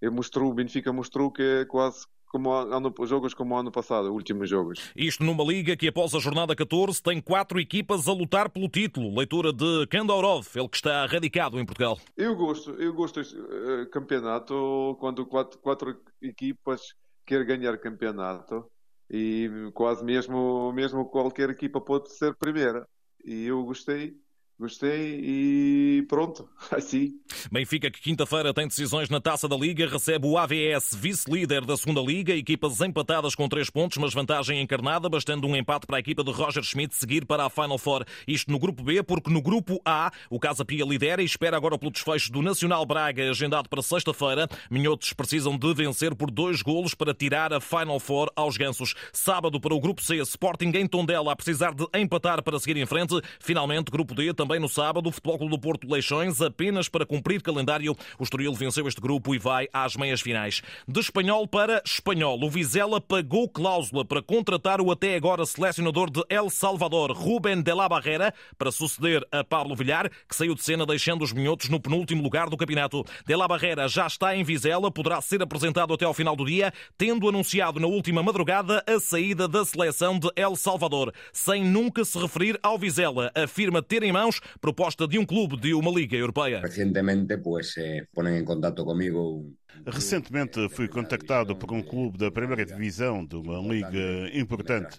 eh, 0.02 0.10
mostrou, 0.10 0.50
o 0.50 0.54
Benfica 0.54 0.92
mostrou 0.92 1.32
que 1.32 1.64
quase 1.66 2.06
como 2.26 2.52
ano, 2.52 2.92
jogos 3.04 3.34
como 3.34 3.54
o 3.54 3.58
ano 3.58 3.70
passado, 3.70 4.12
últimos 4.12 4.48
jogos. 4.48 4.92
Isto 4.94 5.24
numa 5.24 5.44
liga 5.44 5.76
que 5.76 5.88
após 5.88 6.14
a 6.14 6.18
jornada 6.18 6.54
14 6.54 7.02
tem 7.02 7.20
quatro 7.20 7.58
equipas 7.60 8.08
a 8.08 8.12
lutar 8.12 8.50
pelo 8.50 8.68
título. 8.68 9.16
Leitura 9.16 9.52
de 9.52 9.86
Kandaurov, 9.88 10.46
ele 10.54 10.68
que 10.68 10.76
está 10.76 11.06
radicado 11.06 11.58
em 11.58 11.64
Portugal. 11.64 11.98
Eu 12.16 12.34
gosto, 12.36 12.70
eu 12.72 12.92
gosto 12.92 13.20
deste 13.20 13.36
uh, 13.36 13.88
campeonato 13.90 14.96
quando 15.00 15.24
quatro, 15.26 15.58
quatro 15.58 15.96
equipas 16.20 16.94
querem 17.24 17.46
ganhar 17.46 17.76
campeonato 17.78 18.64
e 19.10 19.48
quase 19.74 20.04
mesmo, 20.04 20.72
mesmo 20.72 21.04
qualquer 21.06 21.50
equipa 21.50 21.80
pode 21.80 22.12
ser 22.12 22.34
primeira. 22.36 22.86
E 23.24 23.46
eu 23.46 23.64
gostei 23.64 24.14
gostei 24.58 25.20
e 25.22 26.06
pronto, 26.08 26.48
assim. 26.72 27.14
Benfica, 27.52 27.90
que 27.90 28.00
quinta-feira 28.00 28.54
tem 28.54 28.66
decisões 28.66 29.10
na 29.10 29.20
taça 29.20 29.46
da 29.46 29.56
Liga, 29.56 29.86
recebe 29.86 30.26
o 30.26 30.38
AVS, 30.38 30.94
vice-líder 30.94 31.64
da 31.64 31.76
segunda 31.76 32.00
Liga, 32.00 32.34
equipas 32.34 32.80
empatadas 32.80 33.34
com 33.34 33.48
três 33.48 33.68
pontos, 33.68 33.98
mas 33.98 34.14
vantagem 34.14 34.60
encarnada, 34.60 35.08
bastando 35.08 35.46
um 35.46 35.54
empate 35.54 35.86
para 35.86 35.96
a 35.96 36.00
equipa 36.00 36.24
de 36.24 36.32
Roger 36.32 36.62
Schmidt 36.62 36.94
seguir 36.94 37.26
para 37.26 37.44
a 37.44 37.50
Final 37.50 37.78
Four. 37.78 38.04
Isto 38.26 38.50
no 38.50 38.58
grupo 38.58 38.82
B, 38.82 39.02
porque 39.02 39.30
no 39.30 39.42
grupo 39.42 39.80
A 39.84 40.10
o 40.30 40.40
Casa 40.40 40.64
Pia 40.64 40.84
lidera 40.84 41.22
e 41.22 41.26
espera 41.26 41.56
agora 41.56 41.78
pelo 41.78 41.90
desfecho 41.90 42.32
do 42.32 42.40
Nacional 42.42 42.84
Braga, 42.86 43.28
agendado 43.30 43.68
para 43.68 43.82
sexta-feira. 43.82 44.48
Minhotos 44.70 45.12
precisam 45.12 45.56
de 45.56 45.74
vencer 45.74 46.14
por 46.14 46.30
dois 46.30 46.62
golos 46.62 46.94
para 46.94 47.12
tirar 47.12 47.52
a 47.52 47.60
Final 47.60 48.00
Four 48.00 48.30
aos 48.34 48.56
gansos. 48.56 48.94
Sábado 49.12 49.60
para 49.60 49.74
o 49.74 49.80
grupo 49.80 50.02
C, 50.02 50.16
Sporting 50.16 50.72
em 50.74 50.86
Tondela 50.86 51.32
a 51.32 51.36
precisar 51.36 51.74
de 51.74 51.86
empatar 51.94 52.42
para 52.42 52.58
seguir 52.58 52.76
em 52.76 52.86
frente. 52.86 53.20
Finalmente, 53.38 53.90
grupo 53.90 54.14
D, 54.14 54.32
também 54.32 54.45
no 54.54 54.68
sábado, 54.68 55.10
Futebol 55.10 55.38
Clube 55.38 55.50
do 55.50 55.58
Porto 55.58 55.86
Leixões, 55.90 56.40
apenas 56.40 56.88
para 56.88 57.04
cumprir 57.04 57.42
calendário. 57.42 57.96
O 58.18 58.22
Estoril 58.22 58.54
venceu 58.54 58.86
este 58.86 59.00
grupo 59.00 59.34
e 59.34 59.38
vai 59.38 59.68
às 59.72 59.96
meias 59.96 60.20
finais. 60.20 60.62
De 60.86 61.00
espanhol 61.00 61.46
para 61.46 61.82
espanhol, 61.84 62.42
o 62.42 62.48
Vizela 62.48 63.00
pagou 63.00 63.48
cláusula 63.48 64.04
para 64.04 64.22
contratar 64.22 64.80
o 64.80 64.90
até 64.90 65.16
agora 65.16 65.44
selecionador 65.44 66.10
de 66.10 66.22
El 66.28 66.48
Salvador, 66.48 67.12
Rubén 67.12 67.62
de 67.62 67.74
la 67.74 67.88
Barrera, 67.88 68.32
para 68.56 68.70
suceder 68.70 69.26
a 69.30 69.42
Pablo 69.42 69.74
Villar, 69.74 70.10
que 70.28 70.36
saiu 70.36 70.54
de 70.54 70.62
cena 70.62 70.86
deixando 70.86 71.22
os 71.22 71.32
minhotos 71.32 71.68
no 71.68 71.80
penúltimo 71.80 72.22
lugar 72.22 72.48
do 72.48 72.56
campeonato. 72.56 73.04
De 73.26 73.36
la 73.36 73.48
Barrera 73.48 73.88
já 73.88 74.06
está 74.06 74.36
em 74.36 74.44
Vizela, 74.44 74.90
poderá 74.90 75.20
ser 75.20 75.42
apresentado 75.42 75.92
até 75.92 76.04
ao 76.04 76.14
final 76.14 76.36
do 76.36 76.44
dia, 76.44 76.72
tendo 76.96 77.28
anunciado 77.28 77.80
na 77.80 77.86
última 77.86 78.22
madrugada 78.22 78.82
a 78.86 79.00
saída 79.00 79.48
da 79.48 79.64
seleção 79.64 80.18
de 80.18 80.30
El 80.36 80.56
Salvador, 80.56 81.12
sem 81.32 81.64
nunca 81.64 82.04
se 82.04 82.18
referir 82.18 82.58
ao 82.62 82.78
Vizela. 82.78 83.32
Afirma 83.34 83.82
ter 83.82 84.02
em 84.02 84.12
mãos 84.12 84.35
proposta 84.60 85.06
de 85.06 85.18
um 85.18 85.26
clube 85.26 85.56
de 85.56 85.74
uma 85.74 85.90
liga 85.90 86.16
europeia. 86.16 86.60
Recientemente, 86.60 87.38
pues, 87.38 87.76
eh, 87.76 88.06
ponen 88.12 88.34
en 88.34 88.44
contacto 88.44 88.84
conmigo 88.84 89.44
Recentemente 89.84 90.68
fui 90.70 90.88
contactado 90.88 91.54
por 91.56 91.72
um 91.72 91.82
clube 91.82 92.18
da 92.18 92.30
primeira 92.30 92.64
divisão 92.64 93.24
de 93.24 93.36
uma 93.36 93.58
liga 93.60 94.30
importante. 94.32 94.98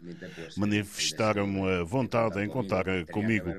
Manifestaram 0.56 1.66
a 1.66 1.84
vontade 1.84 2.44
em 2.44 2.48
contar 2.48 2.86
comigo. 3.12 3.54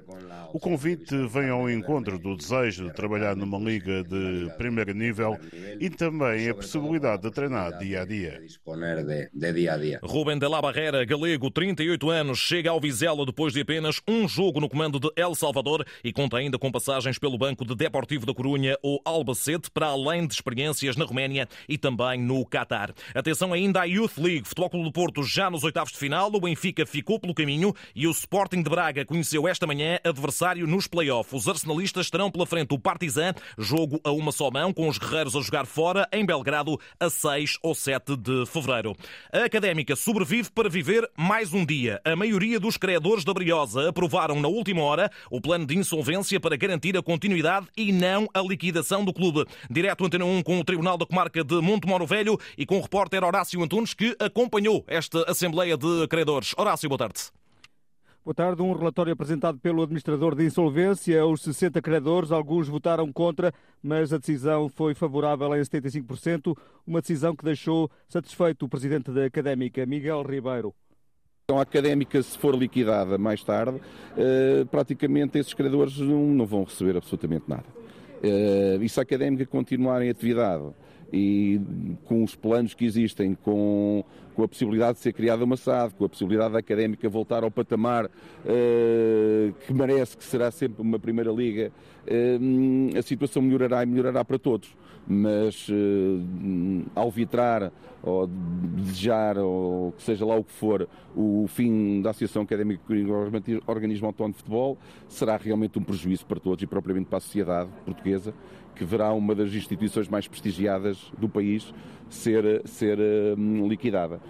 O 0.52 0.58
convite 0.58 1.14
vem 1.26 1.48
ao 1.48 1.70
encontro 1.70 2.18
do 2.18 2.36
desejo 2.36 2.88
de 2.88 2.94
trabalhar 2.94 3.36
numa 3.36 3.58
liga 3.58 4.02
de 4.04 4.50
primeiro 4.56 4.94
nível 4.94 5.38
e 5.80 5.90
também 5.90 6.48
a 6.48 6.54
possibilidade 6.54 7.22
de 7.22 7.30
treinar 7.30 7.78
dia 7.78 8.02
a 8.02 8.04
dia. 8.04 8.40
Rubem 10.02 10.38
de 10.38 10.48
la 10.48 10.60
Barrera, 10.60 11.04
galego, 11.04 11.50
38 11.50 12.10
anos, 12.10 12.38
chega 12.38 12.70
ao 12.70 12.80
Vizela 12.80 13.26
depois 13.26 13.52
de 13.52 13.60
apenas 13.60 14.00
um 14.08 14.28
jogo 14.28 14.60
no 14.60 14.68
comando 14.68 14.98
de 14.98 15.10
El 15.16 15.34
Salvador 15.34 15.86
e 16.02 16.12
conta 16.12 16.38
ainda 16.38 16.58
com 16.58 16.70
passagens 16.70 17.18
pelo 17.18 17.38
banco 17.38 17.64
de 17.64 17.74
Deportivo 17.74 18.26
da 18.26 18.34
Corunha 18.34 18.76
ou 18.82 19.00
Albacete, 19.04 19.70
para 19.70 19.88
além 19.88 20.26
de 20.26 20.34
experiências 20.34 20.96
na 20.96 21.06
Roménia 21.08 21.48
e 21.68 21.76
também 21.76 22.20
no 22.20 22.44
Qatar. 22.44 22.92
Atenção 23.14 23.52
ainda 23.52 23.80
à 23.80 23.84
Youth 23.84 24.18
League. 24.18 24.46
Futebol 24.46 24.70
Clube 24.70 24.86
do 24.86 24.92
Porto 24.92 25.22
já 25.22 25.50
nos 25.50 25.64
oitavos 25.64 25.92
de 25.92 25.98
final. 25.98 26.30
O 26.32 26.40
Benfica 26.40 26.84
ficou 26.86 27.18
pelo 27.18 27.34
caminho 27.34 27.74
e 27.94 28.06
o 28.06 28.10
Sporting 28.10 28.62
de 28.62 28.70
Braga 28.70 29.04
conheceu 29.04 29.48
esta 29.48 29.66
manhã 29.66 29.98
adversário 30.04 30.66
nos 30.66 30.86
play-offs. 30.86 31.32
Os 31.32 31.48
arsenalistas 31.48 32.06
estarão 32.06 32.30
pela 32.30 32.46
frente 32.46 32.74
o 32.74 32.78
Partizan, 32.78 33.34
jogo 33.56 34.00
a 34.04 34.10
uma 34.10 34.32
só 34.32 34.50
mão, 34.50 34.72
com 34.72 34.88
os 34.88 34.98
guerreiros 34.98 35.34
a 35.34 35.40
jogar 35.40 35.66
fora 35.66 36.06
em 36.12 36.24
Belgrado 36.24 36.78
a 37.00 37.08
6 37.08 37.58
ou 37.62 37.74
7 37.74 38.16
de 38.16 38.46
fevereiro. 38.46 38.94
A 39.32 39.44
Académica 39.44 39.96
sobrevive 39.96 40.50
para 40.50 40.68
viver 40.68 41.08
mais 41.16 41.52
um 41.52 41.64
dia. 41.64 42.00
A 42.04 42.14
maioria 42.14 42.60
dos 42.60 42.76
credores 42.76 43.24
da 43.24 43.32
Briosa 43.32 43.88
aprovaram 43.88 44.40
na 44.40 44.48
última 44.48 44.82
hora 44.82 45.10
o 45.30 45.40
plano 45.40 45.64
de 45.64 45.76
insolvência 45.76 46.38
para 46.38 46.56
garantir 46.56 46.96
a 46.96 47.02
continuidade 47.02 47.66
e 47.76 47.92
não 47.92 48.28
a 48.34 48.40
liquidação 48.40 49.04
do 49.04 49.12
clube. 49.12 49.46
Direto 49.70 50.04
Antena 50.04 50.24
1 50.24 50.42
com 50.42 50.58
o 50.60 50.64
Tribunal 50.64 50.97
da 50.98 51.06
Comarca 51.06 51.42
de 51.42 51.60
Montemoro 51.60 52.06
Velho 52.06 52.38
e 52.56 52.66
com 52.66 52.78
o 52.78 52.82
repórter 52.82 53.24
Horácio 53.24 53.62
Antunes, 53.62 53.94
que 53.94 54.16
acompanhou 54.18 54.84
esta 54.86 55.22
Assembleia 55.30 55.76
de 55.76 56.06
Credores. 56.08 56.54
Horácio, 56.58 56.88
boa 56.88 56.98
tarde. 56.98 57.30
Boa 58.28 58.34
tarde. 58.34 58.60
Um 58.60 58.74
relatório 58.74 59.12
apresentado 59.12 59.58
pelo 59.58 59.82
administrador 59.82 60.34
de 60.34 60.44
insolvência. 60.44 61.24
Os 61.24 61.40
60 61.40 61.80
credores, 61.80 62.30
alguns 62.30 62.68
votaram 62.68 63.10
contra, 63.10 63.54
mas 63.82 64.12
a 64.12 64.18
decisão 64.18 64.68
foi 64.68 64.94
favorável 64.94 65.54
em 65.56 65.60
75%. 65.60 66.54
Uma 66.86 67.00
decisão 67.00 67.34
que 67.34 67.42
deixou 67.42 67.90
satisfeito 68.06 68.66
o 68.66 68.68
presidente 68.68 69.10
da 69.10 69.24
Académica, 69.24 69.86
Miguel 69.86 70.22
Ribeiro. 70.22 70.74
Então, 71.44 71.58
a 71.58 71.62
académica, 71.62 72.22
se 72.22 72.36
for 72.36 72.54
liquidada 72.54 73.16
mais 73.16 73.42
tarde, 73.42 73.80
eh, 74.18 74.66
praticamente 74.70 75.38
esses 75.38 75.54
credores 75.54 75.96
não 75.96 76.44
vão 76.44 76.64
receber 76.64 76.98
absolutamente 76.98 77.44
nada. 77.48 77.64
Eh, 78.22 78.78
e 78.82 78.88
se 78.90 79.00
a 79.00 79.02
académica 79.02 79.46
continuar 79.46 80.02
em 80.02 80.10
atividade 80.10 80.64
e 81.12 81.60
com 82.04 82.22
os 82.22 82.34
planos 82.34 82.74
que 82.74 82.84
existem, 82.84 83.34
com, 83.34 84.04
com 84.34 84.42
a 84.42 84.48
possibilidade 84.48 84.98
de 84.98 85.02
ser 85.02 85.12
criada 85.12 85.44
uma 85.44 85.56
SAD, 85.56 85.94
com 85.94 86.04
a 86.04 86.08
possibilidade 86.08 86.52
da 86.52 86.58
académica 86.58 87.08
voltar 87.08 87.42
ao 87.42 87.50
patamar 87.50 88.06
uh, 88.06 89.52
que 89.66 89.72
merece, 89.72 90.16
que 90.16 90.24
será 90.24 90.50
sempre 90.50 90.82
uma 90.82 90.98
primeira 90.98 91.32
liga, 91.32 91.72
uh, 92.06 92.98
a 92.98 93.02
situação 93.02 93.42
melhorará 93.42 93.82
e 93.82 93.86
melhorará 93.86 94.24
para 94.24 94.38
todos. 94.38 94.74
Mas 95.10 95.68
uh, 95.68 96.84
ao 96.94 97.10
vitrar 97.10 97.72
ou 98.02 98.26
desejar, 98.26 99.38
ou 99.38 99.92
que 99.92 100.02
seja 100.02 100.24
lá 100.24 100.36
o 100.36 100.44
que 100.44 100.52
for, 100.52 100.88
o 101.16 101.46
fim 101.48 102.00
da 102.00 102.10
Associação 102.10 102.42
Académica 102.42 102.82
Organismo 103.66 104.06
Autónomo 104.06 104.34
de 104.34 104.38
Futebol, 104.38 104.78
será 105.08 105.36
realmente 105.36 105.78
um 105.78 105.82
prejuízo 105.82 106.24
para 106.26 106.38
todos 106.38 106.62
e 106.62 106.66
propriamente 106.66 107.06
para 107.06 107.18
a 107.18 107.20
sociedade 107.20 107.70
portuguesa, 107.84 108.34
que 108.78 108.84
verá 108.84 109.12
uma 109.12 109.34
das 109.34 109.52
instituições 109.52 110.08
mais 110.08 110.28
prestigiadas 110.28 111.10
do 111.18 111.28
país 111.28 111.74
ser, 112.08 112.62
ser 112.66 112.98
liquidada. 113.68 114.20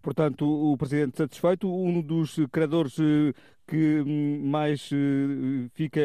Portanto, 0.00 0.44
o 0.44 0.76
Presidente 0.76 1.18
satisfeito, 1.18 1.72
um 1.72 2.00
dos 2.00 2.36
credores 2.50 2.96
que 3.66 4.02
mais 4.42 4.90
fica 5.74 6.00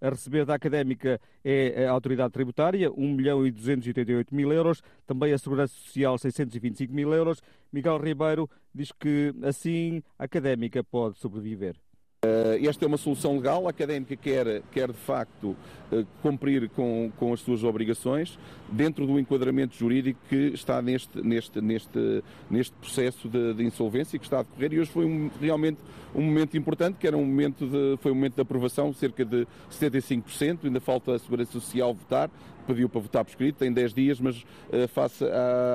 a 0.00 0.10
receber 0.10 0.44
da 0.44 0.54
Académica 0.54 1.20
é 1.44 1.86
a 1.86 1.90
Autoridade 1.92 2.32
Tributária, 2.32 2.90
1 2.90 3.14
milhão 3.14 3.46
e 3.46 3.50
288 3.50 4.34
mil 4.34 4.52
euros, 4.52 4.82
também 5.06 5.32
a 5.32 5.38
Segurança 5.38 5.72
Social, 5.72 6.18
625 6.18 6.92
mil 6.92 7.12
euros. 7.14 7.40
Miguel 7.72 7.98
Ribeiro 7.98 8.50
diz 8.74 8.90
que 8.92 9.32
assim 9.42 10.02
a 10.18 10.24
Académica 10.24 10.82
pode 10.82 11.18
sobreviver. 11.18 11.76
Uh, 12.24 12.66
esta 12.66 12.86
é 12.86 12.88
uma 12.88 12.96
solução 12.96 13.36
legal, 13.36 13.66
a 13.66 13.70
académica 13.70 14.16
quer, 14.16 14.62
quer 14.72 14.90
de 14.90 14.96
facto 14.96 15.54
uh, 15.92 16.06
cumprir 16.22 16.70
com, 16.70 17.12
com 17.18 17.34
as 17.34 17.40
suas 17.40 17.62
obrigações 17.62 18.38
dentro 18.70 19.06
do 19.06 19.18
enquadramento 19.18 19.76
jurídico 19.76 20.18
que 20.28 20.52
está 20.54 20.80
neste, 20.80 21.20
neste, 21.20 21.60
neste, 21.60 22.24
neste 22.48 22.72
processo 22.76 23.28
de, 23.28 23.52
de 23.52 23.64
insolvência 23.64 24.18
que 24.18 24.24
está 24.24 24.40
a 24.40 24.42
decorrer. 24.42 24.72
E 24.72 24.80
hoje 24.80 24.90
foi 24.90 25.04
um, 25.04 25.30
realmente 25.38 25.78
um 26.14 26.22
momento 26.22 26.56
importante, 26.56 26.96
que 26.98 27.06
era 27.06 27.16
um 27.16 27.24
momento 27.26 27.66
de, 27.66 27.98
foi 28.00 28.12
um 28.12 28.14
momento 28.14 28.36
de 28.36 28.40
aprovação, 28.40 28.92
cerca 28.94 29.22
de 29.22 29.46
75%, 29.70 30.60
ainda 30.64 30.80
falta 30.80 31.14
a 31.14 31.18
Segurança 31.18 31.52
Social 31.52 31.92
votar, 31.92 32.30
pediu 32.66 32.88
para 32.88 33.00
votar 33.00 33.24
por 33.24 33.30
escrito, 33.30 33.56
tem 33.56 33.72
10 33.72 33.94
dias, 33.94 34.20
mas 34.20 34.42
uh, 34.42 34.88
face 34.88 35.24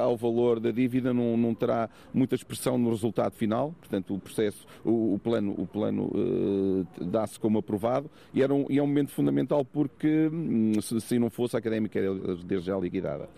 ao 0.01 0.15
valor 0.17 0.59
da 0.59 0.71
dívida 0.71 1.13
não, 1.13 1.37
não, 1.37 1.53
terá 1.53 1.89
muita 2.13 2.35
expressão 2.35 2.77
no 2.77 2.89
resultado 2.89 3.33
final, 3.33 3.73
portanto 3.79 4.13
o 4.13 4.19
processo, 4.19 4.65
o, 4.83 5.15
o 5.15 5.19
plano, 5.19 5.55
o 5.57 5.65
plano 5.65 6.11
uh, 6.13 7.05
dá-se 7.05 7.39
como 7.39 7.59
aprovado. 7.59 8.09
E, 8.33 8.41
era 8.41 8.53
um, 8.53 8.65
e 8.69 8.77
é 8.77 8.83
um 8.83 8.87
momento 8.87 9.11
fundamental 9.11 9.63
porque 9.63 10.29
hum, 10.31 10.73
se, 10.81 10.99
se 11.01 11.19
não 11.19 11.29
fosse 11.29 11.55
a 11.55 11.59
académica 11.59 11.99
era 11.99 12.13
desde 12.43 12.67
já 12.67 12.77
liquidada. 12.77 13.29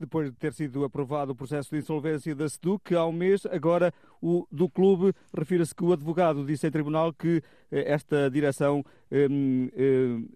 Depois 0.00 0.30
de 0.30 0.36
ter 0.36 0.52
sido 0.52 0.84
aprovado 0.84 1.32
o 1.32 1.34
processo 1.34 1.70
de 1.70 1.78
insolvência 1.78 2.32
da 2.32 2.48
SEDUC 2.48 2.94
há 2.94 3.04
um 3.04 3.10
mês, 3.10 3.44
agora 3.46 3.92
o 4.20 4.46
do 4.50 4.68
clube 4.68 5.12
refira-se 5.36 5.74
que 5.74 5.84
o 5.84 5.92
advogado 5.92 6.44
disse 6.44 6.66
em 6.66 6.70
tribunal 6.70 7.12
que 7.12 7.42
eh, 7.70 7.92
esta 7.92 8.30
direção 8.30 8.84
um, 9.10 9.70
um, 9.76 10.28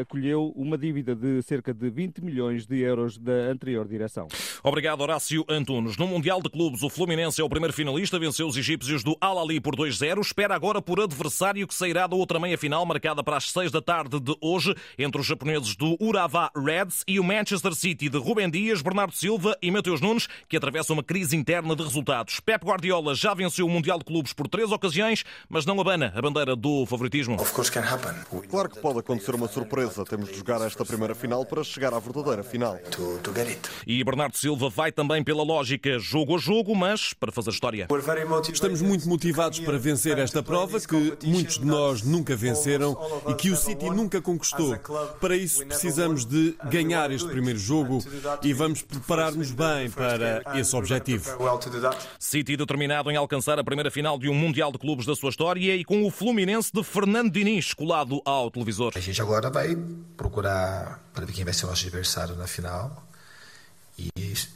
acolheu 0.00 0.52
uma 0.54 0.78
dívida 0.78 1.14
de 1.14 1.42
cerca 1.42 1.74
de 1.74 1.90
20 1.90 2.22
milhões 2.22 2.66
de 2.66 2.78
euros 2.78 3.18
da 3.18 3.32
anterior 3.50 3.86
direção. 3.86 4.28
Obrigado, 4.62 5.00
Horácio 5.00 5.44
Antunes. 5.48 5.96
No 5.96 6.06
Mundial 6.06 6.40
de 6.40 6.48
Clubes, 6.48 6.82
o 6.82 6.88
Fluminense 6.88 7.40
é 7.40 7.44
o 7.44 7.48
primeiro 7.48 7.74
finalista, 7.74 8.18
venceu 8.18 8.46
os 8.46 8.56
egípcios 8.56 9.02
do 9.02 9.16
Al-Ali 9.20 9.60
por 9.60 9.74
2-0. 9.74 10.20
Espera 10.20 10.54
agora 10.54 10.80
por 10.80 11.00
adversário 11.00 11.66
que 11.66 11.74
sairá 11.74 12.06
da 12.06 12.14
outra 12.14 12.38
meia-final, 12.38 12.84
marcada 12.86 13.22
para 13.22 13.36
as 13.36 13.50
6 13.50 13.72
da 13.72 13.82
tarde 13.82 14.20
de 14.20 14.36
hoje, 14.40 14.74
entre 14.98 15.20
os 15.20 15.26
japoneses 15.26 15.74
do 15.74 15.96
Urawa 16.00 16.50
Reds 16.56 17.02
e 17.08 17.18
o 17.18 17.24
Manchester 17.24 17.74
City 17.74 18.08
de 18.08 18.18
Rubem 18.18 18.50
Dias, 18.50 18.82
Bernardo 18.82 19.14
Silva 19.14 19.56
e 19.60 19.70
Mateus 19.70 20.00
Nunes, 20.00 20.28
que 20.48 20.56
atravessa 20.56 20.92
uma 20.92 21.02
crise 21.02 21.36
interna 21.36 21.74
de 21.74 21.82
resultados. 21.82 22.38
Pep 22.40 22.64
Guardiola 22.64 23.14
já 23.14 23.29
venceu 23.34 23.66
o 23.66 23.70
Mundial 23.70 23.98
de 23.98 24.04
Clubes 24.04 24.32
por 24.32 24.48
três 24.48 24.70
ocasiões, 24.70 25.24
mas 25.48 25.64
não 25.64 25.80
abana 25.80 26.12
a 26.14 26.22
bandeira 26.22 26.54
do 26.54 26.84
favoritismo. 26.86 27.36
Claro 28.50 28.68
que 28.68 28.78
pode 28.80 28.98
acontecer 28.98 29.34
uma 29.34 29.48
surpresa 29.48 29.70
surpresa. 29.70 30.04
Temos 30.04 30.28
de 30.30 30.36
jogar 30.36 30.60
esta 30.62 30.84
primeira 30.84 31.14
final 31.14 31.44
para 31.44 31.62
chegar 31.62 31.94
à 31.94 31.98
verdadeira 31.98 32.42
final. 32.42 32.78
E 33.86 34.02
Bernardo 34.02 34.36
Silva 34.36 34.68
vai 34.68 34.92
também 34.92 35.22
pela 35.22 35.42
lógica 35.42 35.98
jogo 35.98 36.36
a 36.36 36.38
jogo, 36.38 36.74
mas 36.74 37.12
para 37.12 37.30
fazer 37.32 37.50
história. 37.50 37.88
Estamos 38.52 38.82
muito 38.82 39.08
motivados 39.08 39.60
para 39.60 39.78
vencer 39.78 40.18
esta 40.18 40.42
prova 40.42 40.80
que 40.80 41.16
muitos 41.26 41.58
de 41.58 41.64
nós 41.64 42.02
nunca 42.02 42.34
venceram 42.34 42.96
e 43.28 43.34
que 43.34 43.50
o 43.50 43.56
City 43.56 43.90
nunca 43.90 44.20
conquistou. 44.20 44.76
Para 45.20 45.36
isso 45.36 45.64
precisamos 45.66 46.24
de 46.24 46.56
ganhar 46.64 47.10
este 47.10 47.28
primeiro 47.28 47.58
jogo 47.58 48.02
e 48.42 48.52
vamos 48.52 48.82
preparar-nos 48.82 49.50
bem 49.50 49.90
para 49.90 50.42
esse 50.58 50.74
objetivo. 50.74 51.30
City 52.18 52.56
determinado 52.56 53.10
em 53.10 53.16
alcançar 53.20 53.58
a 53.58 53.64
primeira 53.64 53.90
final 53.90 54.18
de 54.18 54.28
um 54.28 54.34
Mundial 54.34 54.72
de 54.72 54.78
Clubes 54.78 55.06
da 55.06 55.14
sua 55.14 55.30
história 55.30 55.76
e 55.76 55.84
com 55.84 56.04
o 56.04 56.10
Fluminense 56.10 56.72
de 56.72 56.82
Fernando 56.82 57.30
Diniz 57.30 57.72
colado 57.72 58.20
ao 58.24 58.50
televisor. 58.50 58.92
A 58.96 59.00
gente 59.00 59.20
agora 59.20 59.50
vai 59.50 59.76
procurar 60.16 61.00
para 61.12 61.24
ver 61.24 61.32
quem 61.32 61.44
vai 61.44 61.54
ser 61.54 61.66
o 61.66 61.68
nosso 61.68 61.86
adversário 61.86 62.34
na 62.34 62.46
final 62.46 63.06
e 63.98 64.10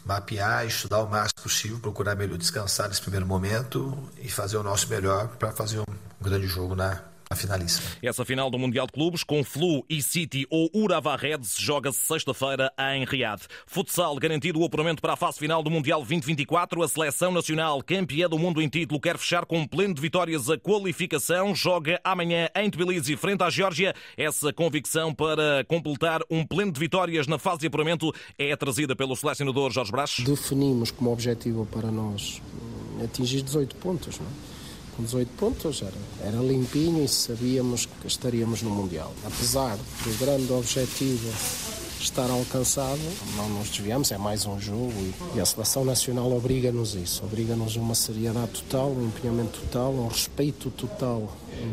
mapear, 0.04 0.66
estudar 0.66 1.02
o 1.02 1.08
máximo 1.08 1.42
possível, 1.42 1.78
procurar 1.78 2.16
melhor 2.16 2.38
descansar 2.38 2.88
nesse 2.88 3.02
primeiro 3.02 3.26
momento 3.26 3.96
e 4.20 4.28
fazer 4.28 4.56
o 4.56 4.62
nosso 4.62 4.88
melhor 4.88 5.28
para 5.36 5.52
fazer 5.52 5.80
um 5.80 5.84
grande 6.20 6.46
jogo 6.46 6.74
na 6.74 7.02
a 7.34 7.36
finalíssima. 7.36 7.88
Essa 8.02 8.24
final 8.24 8.50
do 8.50 8.58
Mundial 8.58 8.86
de 8.86 8.92
Clubes 8.92 9.22
com 9.22 9.44
Flu 9.44 9.84
e 9.90 10.00
City 10.00 10.46
ou 10.48 10.70
Urava 10.72 11.16
Reds 11.16 11.56
joga-se 11.58 11.98
sexta-feira 11.98 12.72
em 12.94 13.04
Riad. 13.04 13.42
Futsal 13.66 14.16
garantido 14.16 14.60
o 14.60 14.64
apuramento 14.64 15.02
para 15.02 15.12
a 15.12 15.16
fase 15.16 15.38
final 15.38 15.62
do 15.62 15.70
Mundial 15.70 15.98
2024. 16.00 16.82
A 16.82 16.88
seleção 16.88 17.32
nacional, 17.32 17.82
campeã 17.82 18.28
do 18.28 18.38
mundo 18.38 18.62
em 18.62 18.68
título, 18.68 19.00
quer 19.00 19.18
fechar 19.18 19.44
com 19.44 19.58
um 19.58 19.66
pleno 19.66 19.94
de 19.94 20.00
vitórias 20.00 20.48
a 20.48 20.56
qualificação. 20.56 21.54
Joga 21.54 22.00
amanhã 22.02 22.48
em 22.56 22.70
Tbilisi 22.70 23.16
frente 23.16 23.42
à 23.42 23.50
Geórgia. 23.50 23.94
Essa 24.16 24.52
convicção 24.52 25.12
para 25.12 25.64
completar 25.66 26.22
um 26.30 26.46
pleno 26.46 26.72
de 26.72 26.80
vitórias 26.80 27.26
na 27.26 27.38
fase 27.38 27.60
de 27.60 27.66
apuramento 27.66 28.12
é 28.38 28.54
trazida 28.56 28.94
pelo 28.96 29.16
selecionador 29.16 29.70
Jorge 29.72 29.92
Brás. 29.92 30.16
Definimos 30.20 30.90
como 30.90 31.12
objetivo 31.12 31.66
para 31.66 31.90
nós 31.90 32.40
atingir 33.02 33.42
18 33.42 33.76
pontos, 33.76 34.18
não 34.20 34.26
é? 34.26 34.53
Com 34.96 35.02
18 35.02 35.28
pontos, 35.36 35.82
era, 35.82 35.92
era 36.28 36.36
limpinho 36.38 37.04
e 37.04 37.08
sabíamos 37.08 37.86
que 37.86 38.06
estaríamos 38.06 38.62
no 38.62 38.70
Mundial. 38.70 39.12
Apesar 39.24 39.76
do 39.76 40.18
grande 40.18 40.52
objetivo 40.52 41.28
estar 42.00 42.28
alcançado, 42.30 43.00
não 43.36 43.48
nos 43.48 43.70
desviamos, 43.70 44.12
é 44.12 44.18
mais 44.18 44.44
um 44.46 44.60
jogo 44.60 44.92
e, 45.34 45.40
a 45.40 45.46
Seleção 45.46 45.84
Nacional 45.84 46.30
obriga-nos 46.32 46.94
isso, 46.94 47.24
obriga-nos 47.24 47.76
a 47.76 47.80
uma 47.80 47.94
seriedade 47.94 48.52
total, 48.52 48.90
um 48.90 49.06
empenhamento 49.06 49.58
total, 49.60 49.92
um 49.92 50.08
respeito 50.08 50.70
total 50.70 51.32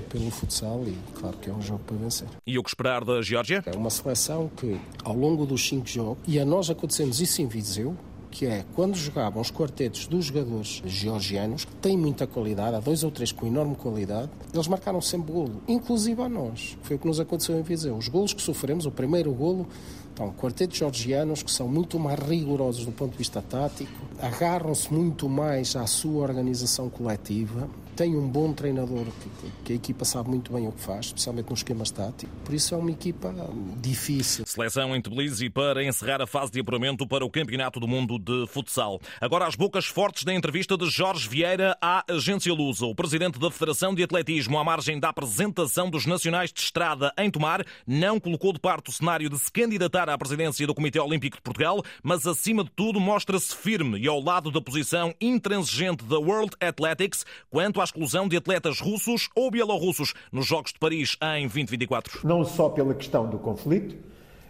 pelo 0.10 0.32
futsal 0.32 0.84
e 0.88 0.98
claro 1.20 1.38
que 1.38 1.50
é 1.50 1.54
um 1.54 1.62
jogo 1.62 1.82
para 1.86 1.98
vencer. 1.98 2.28
E 2.48 2.58
o 2.58 2.64
que 2.64 2.70
esperar 2.70 3.04
da 3.04 3.22
Geórgia? 3.22 3.62
É 3.66 3.76
uma 3.76 3.90
seleção 3.90 4.50
que 4.56 4.80
ao 5.04 5.16
longo 5.16 5.46
dos 5.46 5.68
cinco 5.68 5.88
jogos, 5.88 6.24
e 6.26 6.40
a 6.40 6.46
nós 6.46 6.70
acontecemos 6.70 7.20
isso 7.20 7.42
em 7.42 7.48
Viseu, 7.48 7.96
que 8.32 8.46
é 8.46 8.64
quando 8.74 8.96
jogavam 8.96 9.42
os 9.42 9.52
quartetos 9.52 10.08
dos 10.08 10.26
jogadores 10.26 10.82
georgianos, 10.86 11.66
que 11.66 11.76
têm 11.76 11.98
muita 11.98 12.26
qualidade, 12.26 12.76
há 12.76 12.80
dois 12.80 13.04
ou 13.04 13.12
três 13.12 13.32
com 13.32 13.46
enorme 13.46 13.76
qualidade, 13.76 14.30
eles 14.54 14.68
marcaram 14.68 15.02
sempre 15.02 15.32
golo, 15.32 15.62
inclusive 15.68 16.22
a 16.22 16.30
nós. 16.30 16.78
Foi 16.82 16.96
o 16.96 17.00
que 17.00 17.06
nos 17.06 17.20
aconteceu 17.20 17.60
em 17.60 17.62
Viseu. 17.62 17.96
Os 17.96 18.08
golos 18.08 18.34
que 18.34 18.42
sofremos, 18.42 18.86
o 18.86 18.92
primeiro 18.92 19.32
golo, 19.34 19.68
então, 20.14 20.32
quartetos 20.32 20.78
georgianos 20.78 21.44
que 21.44 21.52
são 21.52 21.68
muito 21.68 22.00
mais 22.00 22.20
rigorosos 22.20 22.86
do 22.86 22.92
ponto 22.92 23.12
de 23.12 23.18
vista 23.18 23.42
tático, 23.42 23.92
agarram-se 24.20 24.94
muito 24.94 25.28
mais 25.30 25.76
à 25.76 25.86
sua 25.86 26.24
organização 26.24 26.90
coletiva 26.90 27.70
tem 28.02 28.16
um 28.16 28.28
bom 28.28 28.52
treinador 28.52 29.06
que, 29.06 29.52
que, 29.64 29.74
a 29.74 29.76
equipa 29.76 30.04
sabe 30.04 30.28
muito 30.28 30.52
bem 30.52 30.68
o 30.68 30.72
que 30.72 30.82
faz, 30.82 31.06
especialmente 31.06 31.52
nos 31.52 31.60
esquemas 31.60 31.92
táticos. 31.92 32.36
Por 32.44 32.56
isso 32.56 32.74
é 32.74 32.78
uma 32.80 32.90
equipa 32.90 33.32
difícil. 33.80 34.44
Seleção 34.48 34.96
em 34.96 35.00
Tbilisi 35.00 35.52
para 35.52 35.84
encerrar 35.84 36.20
a 36.20 36.26
fase 36.26 36.52
de 36.52 36.60
apuramento 36.60 37.06
para 37.06 37.24
o 37.24 37.30
Campeonato 37.30 37.80
do 37.80 37.88
Mundo 37.88 38.18
de 38.18 38.48
Futsal. 38.48 39.00
Agora 39.20 39.46
as 39.46 39.54
bocas 39.54 39.86
fortes 39.86 40.24
da 40.24 40.34
entrevista 40.34 40.76
de 40.76 40.90
Jorge 40.90 41.30
Vieira 41.30 41.78
à 41.80 42.04
Agência 42.10 42.52
Lusa. 42.52 42.88
O 42.88 42.96
presidente 42.96 43.38
da 43.38 43.52
Federação 43.52 43.94
de 43.94 44.02
Atletismo, 44.02 44.58
à 44.58 44.64
margem 44.64 45.00
da 45.00 45.10
apresentação 45.10 45.88
dos 45.88 46.08
nacionais 46.08 46.52
de 46.52 46.60
estrada 46.60 47.14
em 47.20 47.30
Tomar, 47.30 47.64
não 47.86 48.20
colocou 48.20 48.52
de 48.52 48.60
parte 48.60 48.90
o 48.90 48.92
cenário 48.92 49.30
de 49.30 49.38
se 49.38 49.52
candidatar 49.52 50.10
à 50.10 50.18
presidência 50.18 50.66
do 50.66 50.74
Comitê 50.74 51.00
Olímpico 51.00 51.38
de 51.38 51.44
Portugal, 51.44 51.84
mas 52.02 52.26
acima 52.26 52.64
de 52.64 52.72
tudo 52.72 53.00
mostra-se 53.00 53.56
firme 53.56 54.00
e 54.00 54.08
ao 54.08 54.20
lado 54.20 54.50
da 54.50 54.60
posição 54.60 55.14
intransigente 55.22 56.04
da 56.04 56.18
World 56.18 56.56
Athletics 56.60 57.24
quanto 57.48 57.80
à 57.80 57.91
exclusão 57.92 58.26
de 58.26 58.38
atletas 58.38 58.80
russos 58.80 59.30
ou 59.36 59.52
bielorrussos 59.52 60.14
nos 60.32 60.48
Jogos 60.48 60.72
de 60.72 60.80
Paris 60.80 61.18
em 61.22 61.42
2024. 61.42 62.22
Não 62.24 62.46
só 62.46 62.70
pela 62.70 62.94
questão 62.94 63.30
do 63.30 63.38
conflito, 63.38 63.98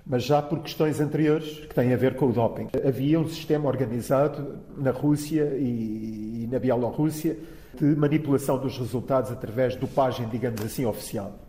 mas 0.06 0.23
já 0.23 0.43
por 0.43 0.60
questões 0.60 0.99
anteriores 0.99 1.60
que 1.62 1.73
têm 1.73 1.91
a 1.91 1.97
ver 1.97 2.15
com 2.15 2.27
o 2.27 2.32
doping. 2.32 2.67
Havia 2.88 3.19
um 3.19 3.27
sistema 3.27 3.67
organizado 3.67 4.60
na 4.77 4.91
Rússia 4.91 5.58
e 5.58 6.47
na 6.51 6.60
Bielorrússia 6.60 7.36
de 7.73 7.95
manipulação 7.95 8.60
dos 8.60 8.77
resultados 8.77 9.32
através 9.32 9.73
de 9.73 9.80
dopagem, 9.80 10.27
digamos 10.30 10.62
assim, 10.62 10.86
oficial. 10.86 11.39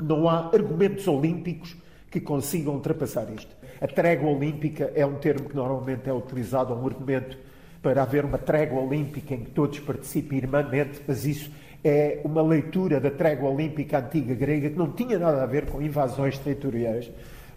Não 0.00 0.26
há 0.28 0.46
argumentos 0.54 1.06
olímpicos 1.06 1.76
que 2.10 2.20
consigam 2.20 2.74
ultrapassar 2.74 3.30
isto. 3.30 3.54
A 3.78 3.86
trégua 3.86 4.30
olímpica 4.30 4.90
é 4.94 5.04
um 5.04 5.16
termo 5.16 5.50
que 5.50 5.56
normalmente 5.56 6.08
é 6.08 6.14
utilizado, 6.14 6.72
um 6.72 6.86
argumento 6.86 7.36
para 7.86 8.02
haver 8.02 8.24
uma 8.24 8.36
trégua 8.36 8.80
olímpica 8.80 9.32
em 9.32 9.44
que 9.44 9.50
todos 9.52 9.78
participem 9.78 10.38
irmãmente, 10.38 11.00
mas 11.06 11.24
isso 11.24 11.52
é 11.84 12.20
uma 12.24 12.42
leitura 12.42 12.98
da 12.98 13.12
trégua 13.12 13.48
olímpica 13.48 14.00
antiga 14.00 14.34
grega 14.34 14.70
que 14.70 14.76
não 14.76 14.90
tinha 14.90 15.16
nada 15.20 15.44
a 15.44 15.46
ver 15.46 15.66
com 15.66 15.80
invasões 15.80 16.36
territoriais, 16.36 17.08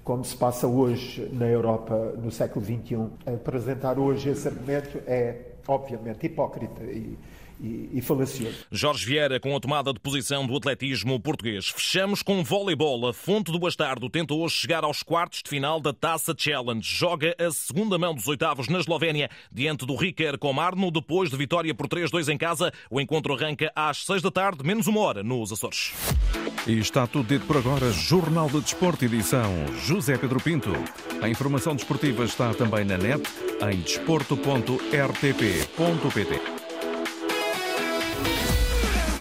como 0.04 0.24
se 0.24 0.38
passa 0.38 0.68
hoje 0.68 1.28
na 1.34 1.48
Europa 1.48 2.13
no 2.22 2.30
século 2.30 2.63
XXI. 2.63 3.08
Apresentar 3.26 3.98
hoje 3.98 4.30
esse 4.30 4.48
argumento 4.48 5.00
é, 5.08 5.34
obviamente, 5.68 6.28
hipócrita 6.28 6.84
e 6.84 7.18
e, 7.60 7.89
e 7.93 8.02
falacioso. 8.02 8.65
Jorge 8.72 9.06
Vieira 9.06 9.39
com 9.39 9.56
a 9.56 9.60
tomada 9.60 9.93
de 9.93 10.00
posição 10.00 10.45
do 10.45 10.56
atletismo 10.56 11.19
português. 11.19 11.69
Fechamos 11.69 12.24
com 12.24 12.43
voleibol. 12.43 13.08
A 13.08 13.13
Fonte 13.13 13.52
do 13.52 13.60
Bastardo 13.60 14.10
tenta 14.10 14.34
hoje 14.34 14.56
chegar 14.56 14.84
aos 14.84 15.04
quartos 15.04 15.43
de 15.43 15.50
final 15.50 15.80
da 15.80 15.93
Taça 15.93 16.34
Challenge. 16.38 16.82
Joga 16.82 17.36
a 17.39 17.52
segunda 17.52 17.98
mão 17.98 18.15
dos 18.15 18.28
oitavos 18.28 18.67
na 18.67 18.80
Eslovénia, 18.80 19.30
diante 19.52 19.86
do 19.86 19.95
Riker 19.95 20.38
Comarno, 20.38 20.91
depois 20.91 21.30
de 21.30 21.38
vitória 21.38 21.74
por 21.74 21.88
3-2 21.88 22.34
em 22.34 22.38
casa. 22.38 22.72
O 22.89 23.02
encontro 23.02 23.34
arranca 23.34 23.72
às 23.76 24.06
6 24.06 24.22
da 24.22 24.32
tarde, 24.32 24.63
menos 24.63 24.88
uma 24.88 25.02
hora, 25.02 25.22
nos 25.24 25.52
Açores. 25.52 25.91
E 26.67 26.78
está 26.78 27.08
tudo 27.08 27.28
dito 27.28 27.45
por 27.45 27.58
agora. 27.58 27.91
Jornal 27.91 28.48
de 28.50 28.62
Desporto, 28.62 29.04
edição 29.06 29.50
José 29.86 30.17
Pedro 30.17 30.39
Pinto. 30.39 30.72
A 31.22 31.30
informação 31.30 31.76
desportiva 31.76 32.24
está 32.24 32.54
também 32.54 32.86
na 32.86 32.98
net 32.98 33.22
em 33.69 33.82
desporto.rtp.pt. 33.82 36.59